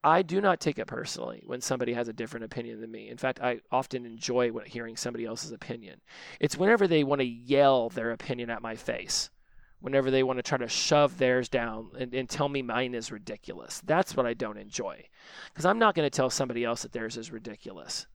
[0.03, 3.09] I do not take it personally when somebody has a different opinion than me.
[3.09, 6.01] In fact, I often enjoy hearing somebody else's opinion.
[6.39, 9.31] It's whenever they want to yell their opinion at my face,
[9.81, 13.11] whenever they want to try to shove theirs down and, and tell me mine is
[13.11, 13.83] ridiculous.
[13.85, 15.05] That's what I don't enjoy.
[15.49, 18.07] Because I'm not going to tell somebody else that theirs is ridiculous.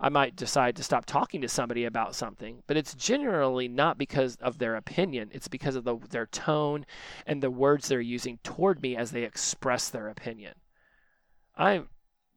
[0.00, 4.36] I might decide to stop talking to somebody about something, but it's generally not because
[4.36, 5.30] of their opinion.
[5.32, 6.86] It's because of the, their tone
[7.26, 10.54] and the words they're using toward me as they express their opinion.
[11.56, 11.82] I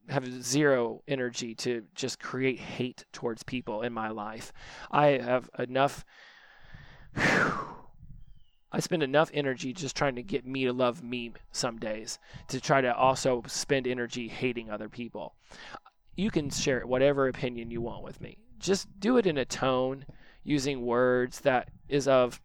[0.09, 4.51] have zero energy to just create hate towards people in my life.
[4.89, 6.03] I have enough.
[7.15, 7.53] Whew,
[8.73, 12.61] I spend enough energy just trying to get me to love me some days to
[12.61, 15.35] try to also spend energy hating other people
[16.21, 18.37] you can share whatever opinion you want with me.
[18.59, 20.05] Just do it in a tone
[20.43, 22.39] using words that is of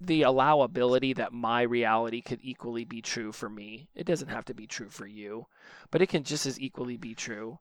[0.00, 3.88] the allowability that my reality could equally be true for me.
[3.96, 5.46] It doesn't have to be true for you,
[5.90, 7.58] but it can just as equally be true.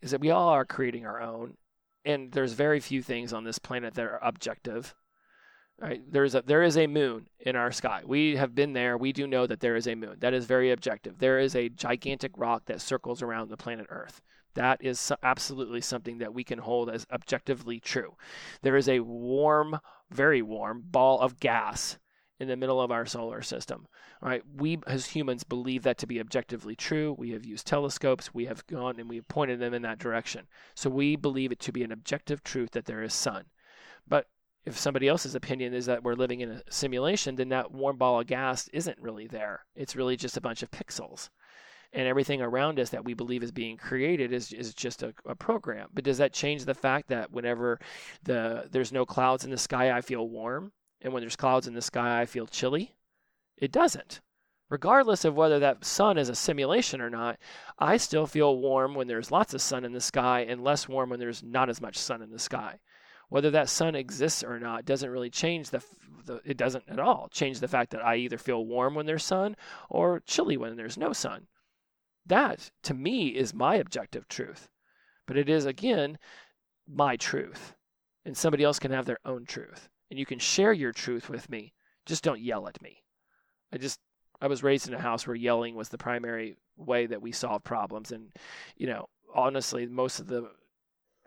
[0.00, 1.56] Is that we all are creating our own,
[2.04, 4.94] and there's very few things on this planet that are objective.
[5.80, 6.00] Right?
[6.08, 8.02] There's a there is a moon in our sky.
[8.06, 8.96] We have been there.
[8.96, 10.18] We do know that there is a moon.
[10.20, 11.18] That is very objective.
[11.18, 14.22] There is a gigantic rock that circles around the planet Earth.
[14.54, 18.16] That is absolutely something that we can hold as objectively true.
[18.62, 19.78] There is a warm,
[20.10, 21.98] very warm ball of gas
[22.40, 23.86] in the middle of our solar system.
[24.22, 27.14] All right, we as humans believe that to be objectively true.
[27.16, 30.46] We have used telescopes, we have gone and we have pointed them in that direction.
[30.74, 33.44] So we believe it to be an objective truth that there is sun.
[34.06, 34.26] But
[34.64, 38.20] if somebody else's opinion is that we're living in a simulation, then that warm ball
[38.20, 39.66] of gas isn't really there.
[39.76, 41.28] It's really just a bunch of pixels
[41.94, 45.36] and everything around us that we believe is being created is, is just a, a,
[45.36, 45.88] program.
[45.94, 47.78] But does that change the fact that whenever
[48.24, 51.74] the there's no clouds in the sky, I feel warm, and when there's clouds in
[51.74, 52.96] the sky, I feel chilly?
[53.56, 54.20] It doesn't.
[54.70, 57.38] Regardless of whether that sun is a simulation or not,
[57.78, 61.10] I still feel warm when there's lots of sun in the sky and less warm
[61.10, 62.80] when there's not as much sun in the sky.
[63.28, 65.82] Whether that sun exists or not doesn't really change the,
[66.24, 69.24] the it doesn't at all change the fact that I either feel warm when there's
[69.24, 69.54] sun
[69.88, 71.46] or chilly when there's no sun.
[72.26, 74.68] That, to me, is my objective truth.
[75.26, 76.18] But it is, again,
[76.86, 77.74] my truth.
[78.24, 79.88] And somebody else can have their own truth.
[80.10, 81.74] And you can share your truth with me.
[82.06, 83.02] Just don't yell at me.
[83.72, 84.00] I just,
[84.40, 87.64] I was raised in a house where yelling was the primary way that we solved
[87.64, 88.12] problems.
[88.12, 88.28] And,
[88.76, 90.50] you know, honestly, most of the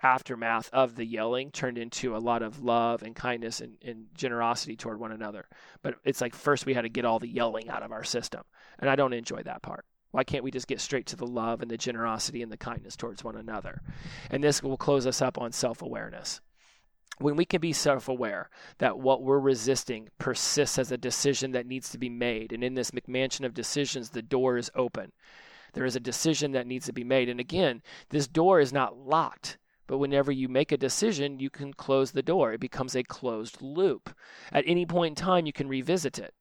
[0.03, 4.75] aftermath of the yelling turned into a lot of love and kindness and, and, generosity
[4.75, 5.47] toward one another.
[5.81, 8.43] But it's like first we had to get all the yelling out of our system.
[8.79, 9.85] And I don't enjoy that part.
[10.17, 12.95] Why can't we just get straight to the love and the generosity and the kindness
[12.95, 13.83] towards one another?
[14.31, 16.41] And this will close us up on self awareness.
[17.19, 18.49] When we can be self aware
[18.79, 22.73] that what we're resisting persists as a decision that needs to be made, and in
[22.73, 25.11] this McMansion of decisions, the door is open.
[25.73, 27.29] There is a decision that needs to be made.
[27.29, 29.59] And again, this door is not locked.
[29.85, 32.53] But whenever you make a decision, you can close the door.
[32.53, 34.15] It becomes a closed loop.
[34.51, 36.33] At any point in time, you can revisit it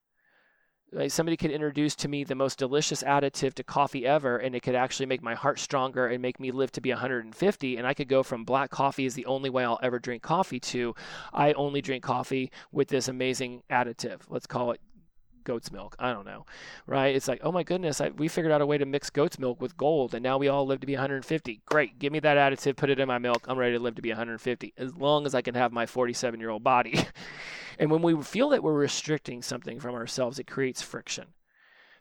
[0.96, 4.62] Like somebody could introduce to me the most delicious additive to coffee ever, and it
[4.62, 7.76] could actually make my heart stronger and make me live to be 150.
[7.76, 10.58] And I could go from black coffee is the only way I'll ever drink coffee
[10.58, 10.94] to
[11.34, 14.22] I only drink coffee with this amazing additive.
[14.30, 14.80] Let's call it
[15.46, 15.96] goat's milk.
[15.98, 16.44] I don't know,
[16.86, 17.16] right?
[17.16, 19.62] It's like, oh my goodness, I, we figured out a way to mix goat's milk
[19.62, 21.62] with gold, and now we all live to be 150.
[21.64, 23.46] Great, give me that additive, put it in my milk.
[23.48, 26.38] I'm ready to live to be 150, as long as I can have my 47
[26.38, 27.00] year old body.
[27.78, 31.28] and when we feel that we're restricting something from ourselves, it creates friction.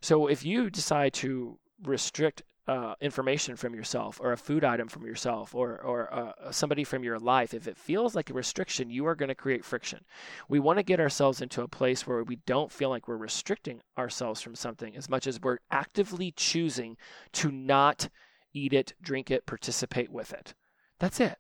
[0.02, 5.06] So if you decide to restrict uh, information from yourself or a food item from
[5.06, 9.06] yourself or, or uh, somebody from your life, if it feels like a restriction, you
[9.06, 10.04] are going to create friction.
[10.50, 13.82] We want to get ourselves into a place where we don't feel like we're restricting
[13.98, 16.98] ourselves from something as much as we're actively choosing
[17.34, 18.10] to not
[18.54, 20.54] eat it, drink it, participate with it.
[21.00, 21.38] That's it.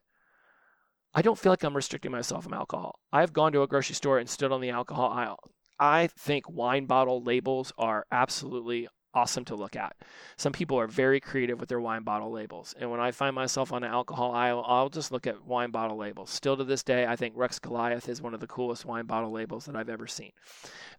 [1.13, 2.99] I don't feel like I'm restricting myself from alcohol.
[3.11, 5.39] I've gone to a grocery store and stood on the alcohol aisle.
[5.79, 9.95] I think wine bottle labels are absolutely awesome to look at.
[10.37, 12.75] Some people are very creative with their wine bottle labels.
[12.77, 15.97] And when I find myself on an alcohol aisle, I'll just look at wine bottle
[15.97, 16.29] labels.
[16.29, 19.31] Still to this day, I think Rex Goliath is one of the coolest wine bottle
[19.31, 20.31] labels that I've ever seen.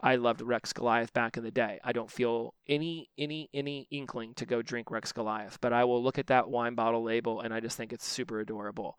[0.01, 1.79] I loved Rex Goliath back in the day.
[1.85, 6.03] I don't feel any any any inkling to go drink Rex Goliath, but I will
[6.03, 8.99] look at that wine bottle label and I just think it's super adorable.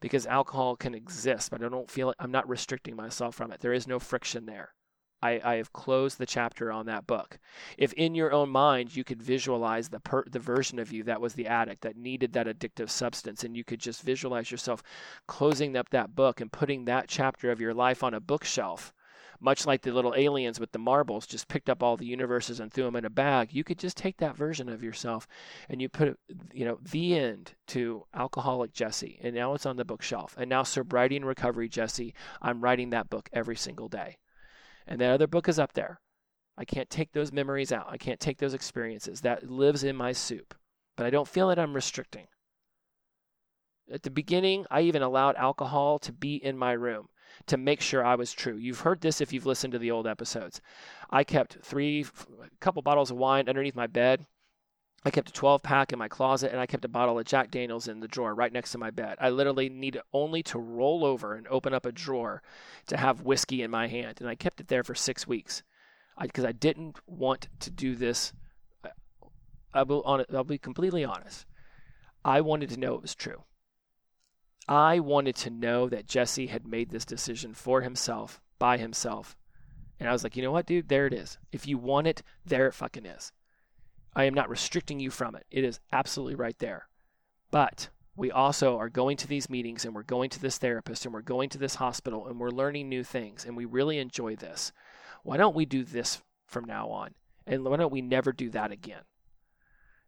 [0.00, 3.60] Because alcohol can exist, but I don't feel it, I'm not restricting myself from it.
[3.60, 4.74] There is no friction there.
[5.22, 7.38] I, I have closed the chapter on that book.
[7.76, 11.20] If in your own mind you could visualize the per, the version of you that
[11.20, 14.82] was the addict that needed that addictive substance, and you could just visualize yourself
[15.26, 18.92] closing up that book and putting that chapter of your life on a bookshelf,
[19.40, 22.72] much like the little aliens with the marbles just picked up all the universes and
[22.72, 25.26] threw them in a bag, you could just take that version of yourself
[25.68, 26.18] and you put,
[26.52, 30.34] you know, the end to alcoholic Jesse, and now it's on the bookshelf.
[30.38, 34.18] And now sobriety and recovery Jesse, I'm writing that book every single day.
[34.88, 36.00] And that other book is up there.
[36.56, 37.86] I can't take those memories out.
[37.88, 39.20] I can't take those experiences.
[39.20, 40.54] That lives in my soup.
[40.96, 42.26] But I don't feel that I'm restricting.
[43.92, 47.08] At the beginning, I even allowed alcohol to be in my room
[47.46, 48.56] to make sure I was true.
[48.56, 50.60] You've heard this if you've listened to the old episodes.
[51.10, 52.04] I kept three,
[52.42, 54.26] a couple bottles of wine underneath my bed
[55.04, 57.50] I kept a 12 pack in my closet and I kept a bottle of Jack
[57.50, 59.16] Daniels in the drawer right next to my bed.
[59.20, 62.42] I literally needed only to roll over and open up a drawer
[62.88, 64.20] to have whiskey in my hand.
[64.20, 65.62] And I kept it there for six weeks
[66.20, 68.32] because I, I, didn't want to do this.
[69.72, 71.46] I will, I'll be completely honest.
[72.24, 73.44] I wanted to know it was true.
[74.66, 79.36] I wanted to know that Jesse had made this decision for himself, by himself.
[80.00, 80.88] And I was like, you know what, dude?
[80.88, 81.38] There it is.
[81.52, 83.32] If you want it, there it fucking is.
[84.18, 85.46] I am not restricting you from it.
[85.48, 86.88] It is absolutely right there.
[87.52, 91.14] But we also are going to these meetings and we're going to this therapist and
[91.14, 94.72] we're going to this hospital and we're learning new things and we really enjoy this.
[95.22, 97.14] Why don't we do this from now on?
[97.46, 99.02] And why don't we never do that again?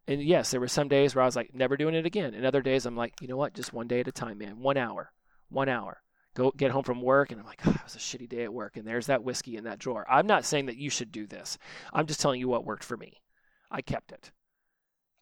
[0.09, 2.35] And yes, there were some days where I was like, never doing it again.
[2.35, 3.55] And other days I'm like, you know what?
[3.55, 4.59] Just one day at a time, man.
[4.59, 5.13] One hour.
[5.51, 6.03] One hour.
[6.35, 8.53] Go get home from work and I'm like, oh, it was a shitty day at
[8.53, 8.77] work.
[8.77, 10.05] And there's that whiskey in that drawer.
[10.11, 11.59] I'm not saying that you should do this.
[11.93, 13.21] I'm just telling you what worked for me.
[13.71, 14.33] I kept it.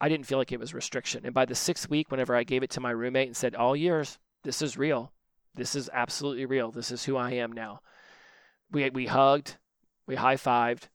[0.00, 1.24] I didn't feel like it was restriction.
[1.24, 3.74] And by the sixth week, whenever I gave it to my roommate and said, All
[3.74, 5.12] yours, this is real.
[5.54, 6.70] This is absolutely real.
[6.70, 7.80] This is who I am now.
[8.70, 9.56] We, we hugged,
[10.06, 10.88] we high fived,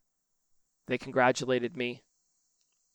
[0.88, 2.04] they congratulated me.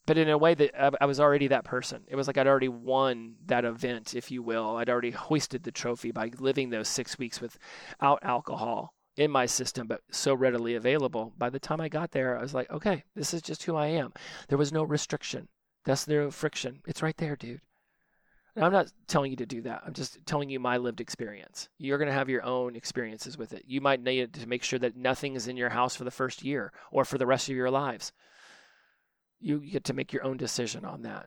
[0.07, 2.05] But in a way that I was already that person.
[2.09, 4.77] It was like I'd already won that event, if you will.
[4.77, 9.89] I'd already hoisted the trophy by living those six weeks without alcohol in my system,
[9.89, 11.33] but so readily available.
[11.37, 13.89] By the time I got there, I was like, okay, this is just who I
[13.89, 14.13] am.
[14.47, 15.49] There was no restriction.
[15.85, 16.81] That's no friction.
[16.87, 17.61] It's right there, dude.
[18.55, 19.83] And I'm not telling you to do that.
[19.85, 21.69] I'm just telling you my lived experience.
[21.79, 23.65] You're going to have your own experiences with it.
[23.67, 26.45] You might need to make sure that nothing is in your house for the first
[26.45, 28.13] year or for the rest of your lives.
[29.41, 31.27] You get to make your own decision on that.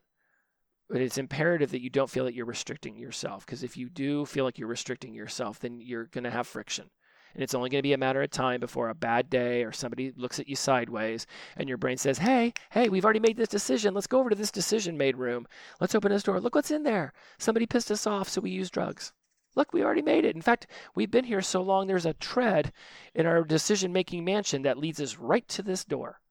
[0.90, 4.26] But it's imperative that you don't feel that you're restricting yourself because if you do
[4.26, 6.90] feel like you're restricting yourself, then you're going to have friction
[7.34, 9.72] and it's only going to be a matter of time before a bad day or
[9.72, 11.28] somebody looks at you sideways
[11.58, 13.94] and your brain says, Hey, hey, we've already made this decision.
[13.94, 15.48] Let's go over to this decision made room.
[15.80, 16.40] Let's open this door.
[16.40, 17.14] Look what's in there.
[17.38, 19.14] Somebody pissed us off, so we use drugs.
[19.56, 20.36] Look, we already made it.
[20.36, 22.72] In fact, we've been here so long, there's a tread
[23.14, 26.22] in our decision making mansion that leads us right to this door.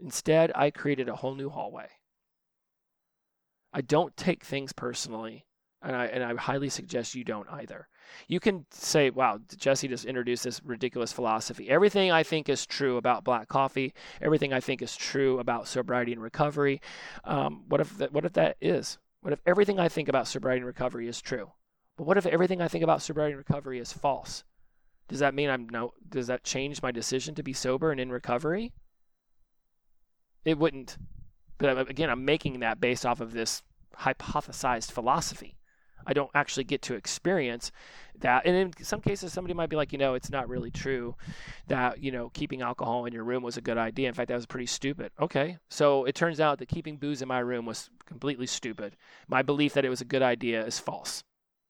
[0.00, 1.88] Instead, I created a whole new hallway.
[3.72, 5.46] I don't take things personally,
[5.84, 7.88] and I, and I highly suggest you don't either
[8.28, 11.70] you can say, wow, Jesse just introduced this ridiculous philosophy.
[11.70, 16.12] Everything I think is true about black coffee, everything I think is true about sobriety
[16.12, 16.80] and recovery.
[17.24, 18.98] Um, what if that, what if that is?
[19.20, 21.52] What if everything I think about sobriety and recovery is true?
[21.96, 24.44] But what if everything I think about sobriety and recovery is false?
[25.08, 25.92] Does that mean I'm no?
[26.08, 28.72] Does that change my decision to be sober and in recovery?
[30.44, 30.96] It wouldn't.
[31.58, 33.62] But again, I'm making that based off of this
[34.00, 35.56] hypothesized philosophy.
[36.06, 37.72] I don't actually get to experience
[38.20, 38.46] that.
[38.46, 41.14] And in some cases, somebody might be like, you know, it's not really true
[41.68, 44.08] that, you know, keeping alcohol in your room was a good idea.
[44.08, 45.12] In fact, that was pretty stupid.
[45.20, 45.58] Okay.
[45.68, 48.96] So it turns out that keeping booze in my room was completely stupid.
[49.28, 51.24] My belief that it was a good idea is false.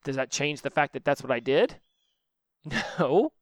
[0.05, 1.77] Does that change the fact that that's what I did?
[2.99, 3.33] No.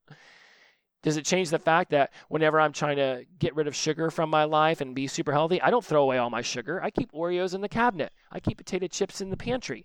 [1.02, 4.30] Does it change the fact that whenever I'm trying to get rid of sugar from
[4.30, 6.80] my life and be super healthy, I don't throw away all my sugar.
[6.82, 8.12] I keep Oreos in the cabinet.
[8.30, 9.84] I keep potato chips in the pantry.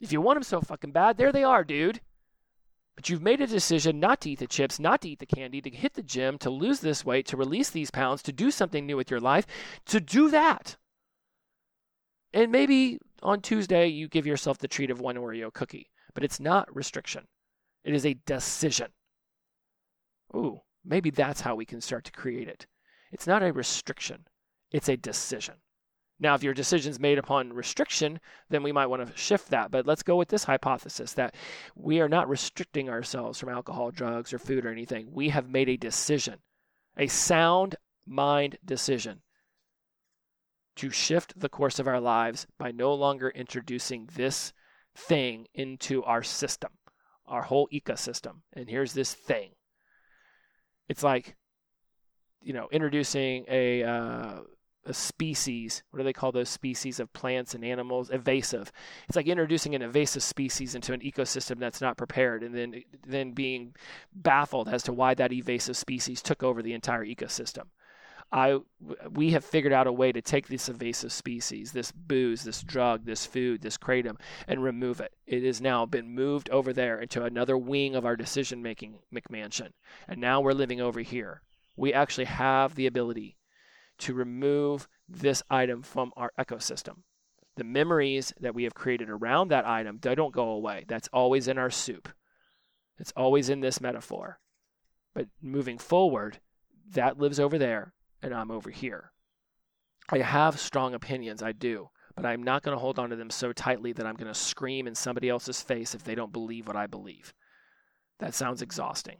[0.00, 2.00] If you want them so fucking bad, there they are, dude.
[2.94, 5.60] But you've made a decision not to eat the chips, not to eat the candy,
[5.60, 8.86] to hit the gym, to lose this weight, to release these pounds, to do something
[8.86, 9.46] new with your life,
[9.86, 10.76] to do that.
[12.32, 16.40] And maybe on Tuesday you give yourself the treat of one Oreo cookie, but it's
[16.40, 17.26] not restriction.
[17.84, 18.88] It is a decision.
[20.34, 22.66] Ooh, maybe that's how we can start to create it.
[23.12, 24.26] It's not a restriction,
[24.70, 25.54] it's a decision.
[26.18, 29.70] Now, if your decision's made upon restriction, then we might want to shift that.
[29.70, 31.34] But let's go with this hypothesis that
[31.74, 35.08] we are not restricting ourselves from alcohol, drugs, or food or anything.
[35.12, 36.38] We have made a decision,
[36.96, 39.20] a sound mind decision
[40.76, 44.52] to shift the course of our lives by no longer introducing this
[44.94, 46.70] thing into our system,
[47.26, 48.40] our whole ecosystem.
[48.54, 49.50] And here's this thing
[50.88, 51.36] it's like,
[52.40, 53.82] you know, introducing a.
[53.82, 54.40] Uh,
[54.92, 55.82] species.
[55.90, 58.10] What do they call those species of plants and animals?
[58.10, 58.72] Invasive.
[59.08, 63.32] It's like introducing an invasive species into an ecosystem that's not prepared, and then then
[63.32, 63.74] being
[64.12, 67.64] baffled as to why that invasive species took over the entire ecosystem.
[68.32, 68.58] I
[69.10, 73.04] we have figured out a way to take this invasive species, this booze, this drug,
[73.04, 74.18] this food, this kratom,
[74.48, 75.14] and remove it.
[75.26, 79.70] It has now been moved over there into another wing of our decision making McMansion,
[80.08, 81.42] and now we're living over here.
[81.76, 83.35] We actually have the ability
[83.98, 87.02] to remove this item from our ecosystem.
[87.56, 90.84] The memories that we have created around that item, they don't go away.
[90.88, 92.08] That's always in our soup.
[92.98, 94.38] It's always in this metaphor.
[95.14, 96.40] But moving forward,
[96.92, 99.12] that lives over there and I'm over here.
[100.08, 103.30] I have strong opinions, I do, but I'm not going to hold on to them
[103.30, 106.66] so tightly that I'm going to scream in somebody else's face if they don't believe
[106.66, 107.34] what I believe.
[108.18, 109.18] That sounds exhausting.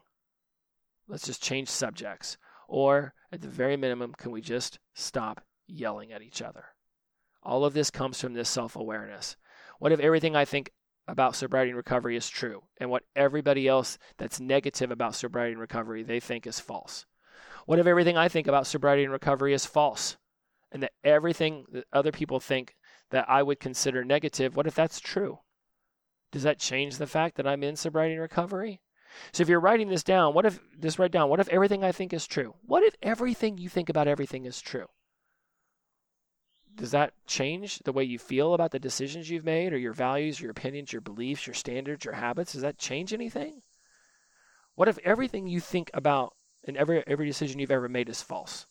[1.09, 2.37] Let's just change subjects.
[2.69, 6.67] Or, at the very minimum, can we just stop yelling at each other?
[7.43, 9.37] All of this comes from this self awareness.
[9.79, 10.71] What if everything I think
[11.07, 15.61] about sobriety and recovery is true, and what everybody else that's negative about sobriety and
[15.61, 17.07] recovery they think is false?
[17.67, 20.17] What if everything I think about sobriety and recovery is false,
[20.73, 22.77] and that everything that other people think
[23.11, 25.41] that I would consider negative, what if that's true?
[26.33, 28.81] Does that change the fact that I'm in sobriety and recovery?
[29.33, 31.93] So if you're writing this down, what if this write down, what if everything I
[31.93, 32.55] think is true?
[32.67, 34.87] What if everything you think about everything is true?
[36.75, 40.41] Does that change the way you feel about the decisions you've made or your values,
[40.41, 42.53] your opinions, your beliefs, your standards, your habits?
[42.53, 43.63] Does that change anything?
[44.75, 48.67] What if everything you think about and every every decision you've ever made is false?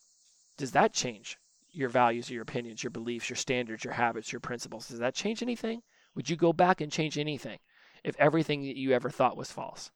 [0.56, 1.39] Does that change
[1.72, 4.88] your values, your opinions, your beliefs, your standards, your habits, your principles?
[4.88, 5.82] Does that change anything?
[6.14, 7.58] Would you go back and change anything
[8.04, 9.89] if everything that you ever thought was false?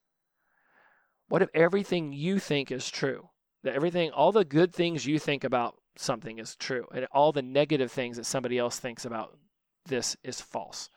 [1.30, 3.28] What if everything you think is true?
[3.62, 7.40] That everything, all the good things you think about something is true, and all the
[7.40, 9.38] negative things that somebody else thinks about
[9.86, 10.90] this is false.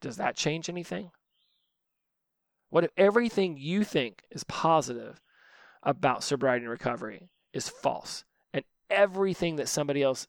[0.00, 1.12] Does that change anything?
[2.68, 5.20] What if everything you think is positive
[5.84, 10.26] about sobriety and recovery is false, and everything that somebody else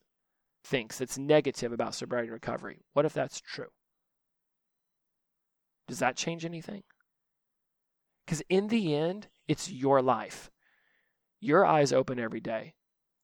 [0.64, 3.72] thinks that's negative about sobriety and recovery, what if that's true?
[5.88, 6.84] Does that change anything?
[8.24, 10.49] Because in the end, it's your life.
[11.39, 12.75] Your eyes open every day.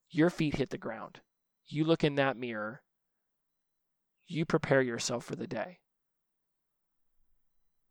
[0.09, 1.21] Your feet hit the ground.
[1.65, 2.82] You look in that mirror.
[4.28, 5.80] You prepare yourself for the day.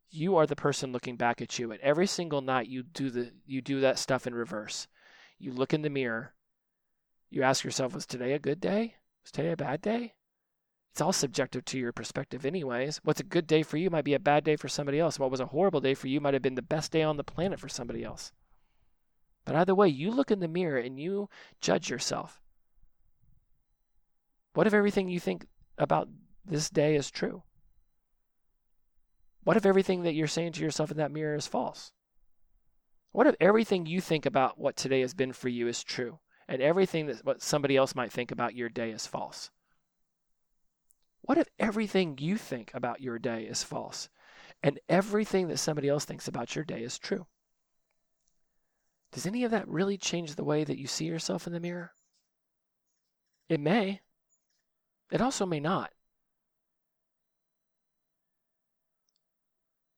[0.09, 1.71] You are the person looking back at you.
[1.71, 4.87] And every single night you do the you do that stuff in reverse.
[5.39, 6.33] You look in the mirror.
[7.29, 8.95] You ask yourself, was today a good day?
[9.23, 10.13] Was today a bad day?
[10.93, 12.99] It's all subjective to your perspective, anyways.
[13.03, 15.17] What's a good day for you might be a bad day for somebody else.
[15.17, 17.23] What was a horrible day for you might have been the best day on the
[17.23, 18.31] planet for somebody else.
[19.43, 21.29] But either way, you look in the mirror and you
[21.59, 22.43] judge yourself.
[24.53, 25.47] What if everything you think
[25.79, 26.09] about
[26.45, 27.41] this day is true?
[29.43, 31.91] What if everything that you're saying to yourself in that mirror is false?
[33.13, 36.61] What if everything you think about what today has been for you is true, and
[36.61, 39.49] everything that what somebody else might think about your day is false?
[41.23, 44.09] What if everything you think about your day is false
[44.61, 47.25] and everything that somebody else thinks about your day is true?
[49.13, 51.93] Does any of that really change the way that you see yourself in the mirror?
[53.47, 54.01] It may.
[55.11, 55.91] It also may not.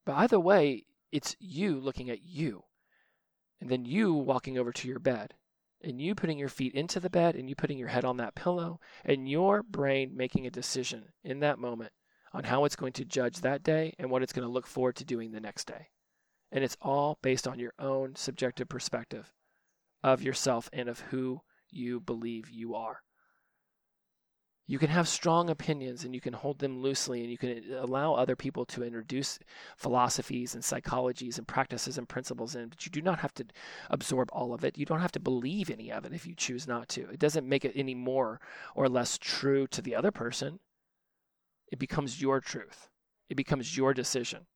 [0.06, 2.66] But either way, it's you looking at you.
[3.60, 5.34] And then you walking over to your bed
[5.86, 8.36] and you putting your feet into the bed and you putting your head on that
[8.36, 11.92] pillow and your brain making a decision in that moment
[12.34, 14.96] on how it's going to judge that day and what it's going to look forward
[14.96, 15.88] to doing the next day.
[16.52, 19.32] And it's all based on your own subjective perspective
[20.04, 23.02] of yourself and of who you believe you are.
[24.68, 27.84] You can have strong opinions and you can hold them loosely and you can uh,
[27.84, 29.38] allow other people to introduce
[29.78, 33.46] philosophies and psychologies and practices and principles in, but you do not have to
[33.92, 34.78] absorb all of it.
[34.78, 37.08] You don't have to believe any of it if you choose not to.
[37.10, 38.40] It doesn't make it any more
[38.74, 40.60] or less true to the other person.
[41.72, 42.90] It becomes your truth,
[43.30, 44.48] it becomes your decision.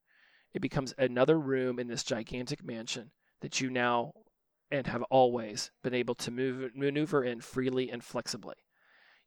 [0.51, 4.14] It becomes another room in this gigantic mansion that you now
[4.72, 8.55] and have always been able to move, maneuver in freely and flexibly.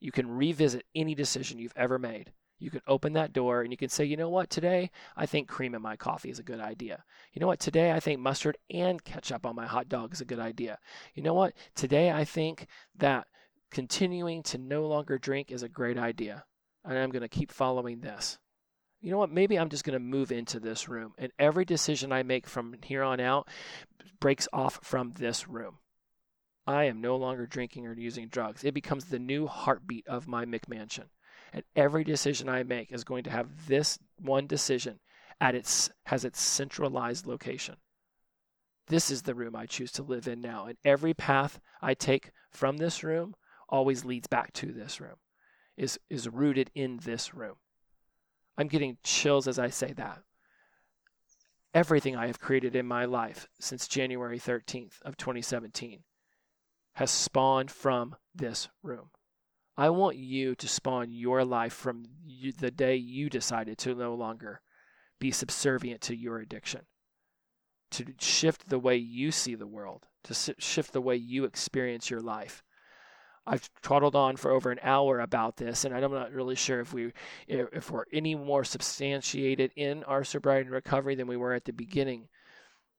[0.02, 2.32] You can revisit any decision you've ever made.
[2.58, 5.46] You can open that door and you can say, you know what, today I think
[5.48, 7.04] cream in my coffee is a good idea.
[7.32, 10.24] You know what, today I think mustard and ketchup on my hot dog is a
[10.24, 10.78] good idea.
[11.14, 12.66] You know what, today I think
[12.98, 13.28] that
[13.70, 16.44] continuing to no longer drink is a great idea.
[16.84, 18.40] And I'm going to keep following this.
[19.00, 21.14] You know what, maybe I'm just going to move into this room.
[21.16, 23.48] And every decision I make from here on out
[24.18, 25.78] breaks off from this room.
[26.66, 28.62] I am no longer drinking or using drugs.
[28.62, 31.06] It becomes the new heartbeat of my McMansion.
[31.52, 35.00] And every decision I make is going to have this one decision
[35.40, 37.76] at its has its centralized location.
[38.86, 40.66] This is the room I choose to live in now.
[40.66, 43.34] And every path I take from this room
[43.68, 45.16] always leads back to this room.
[45.76, 47.56] Is is rooted in this room.
[48.56, 50.22] I'm getting chills as I say that.
[51.74, 56.04] Everything I have created in my life since January 13th of 2017
[56.94, 59.10] has spawned from this room.
[59.76, 64.14] I want you to spawn your life from you, the day you decided to no
[64.14, 64.60] longer
[65.18, 66.82] be subservient to your addiction,
[67.92, 72.20] to shift the way you see the world, to shift the way you experience your
[72.20, 72.62] life.
[73.46, 76.92] I've twaddled on for over an hour about this, and I'm not really sure if
[76.92, 77.12] we
[77.48, 81.72] if we're any more substantiated in our sobriety and recovery than we were at the
[81.72, 82.28] beginning.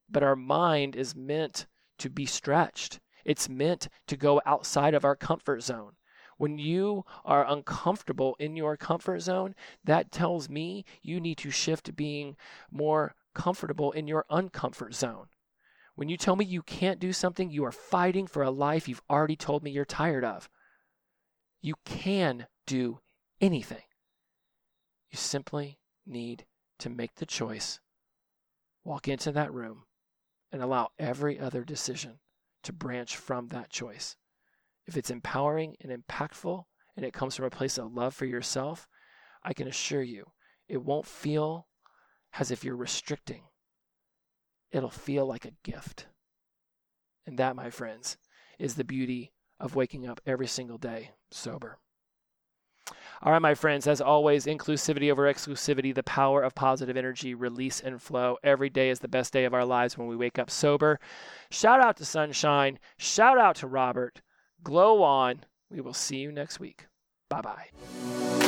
[0.09, 1.67] But our mind is meant
[1.99, 2.99] to be stretched.
[3.25, 5.93] It's meant to go outside of our comfort zone.
[6.37, 11.85] When you are uncomfortable in your comfort zone, that tells me you need to shift
[11.85, 12.35] to being
[12.71, 15.27] more comfortable in your uncomfort zone.
[15.95, 19.03] When you tell me you can't do something, you are fighting for a life you've
[19.09, 20.49] already told me you're tired of.
[21.61, 22.99] You can do
[23.39, 23.83] anything.
[25.11, 26.45] You simply need
[26.79, 27.79] to make the choice,
[28.83, 29.83] walk into that room,
[30.51, 32.19] and allow every other decision
[32.63, 34.15] to branch from that choice.
[34.85, 36.63] If it's empowering and impactful
[36.95, 38.87] and it comes from a place of love for yourself,
[39.43, 40.31] I can assure you
[40.67, 41.67] it won't feel
[42.39, 43.43] as if you're restricting.
[44.71, 46.07] It'll feel like a gift.
[47.25, 48.17] And that, my friends,
[48.57, 51.79] is the beauty of waking up every single day sober.
[53.25, 57.79] All right, my friends, as always, inclusivity over exclusivity, the power of positive energy, release
[57.79, 58.37] and flow.
[58.43, 60.99] Every day is the best day of our lives when we wake up sober.
[61.49, 62.79] Shout out to Sunshine.
[62.97, 64.21] Shout out to Robert.
[64.61, 65.45] Glow on.
[65.71, 66.87] We will see you next week.
[67.29, 68.42] Bye bye.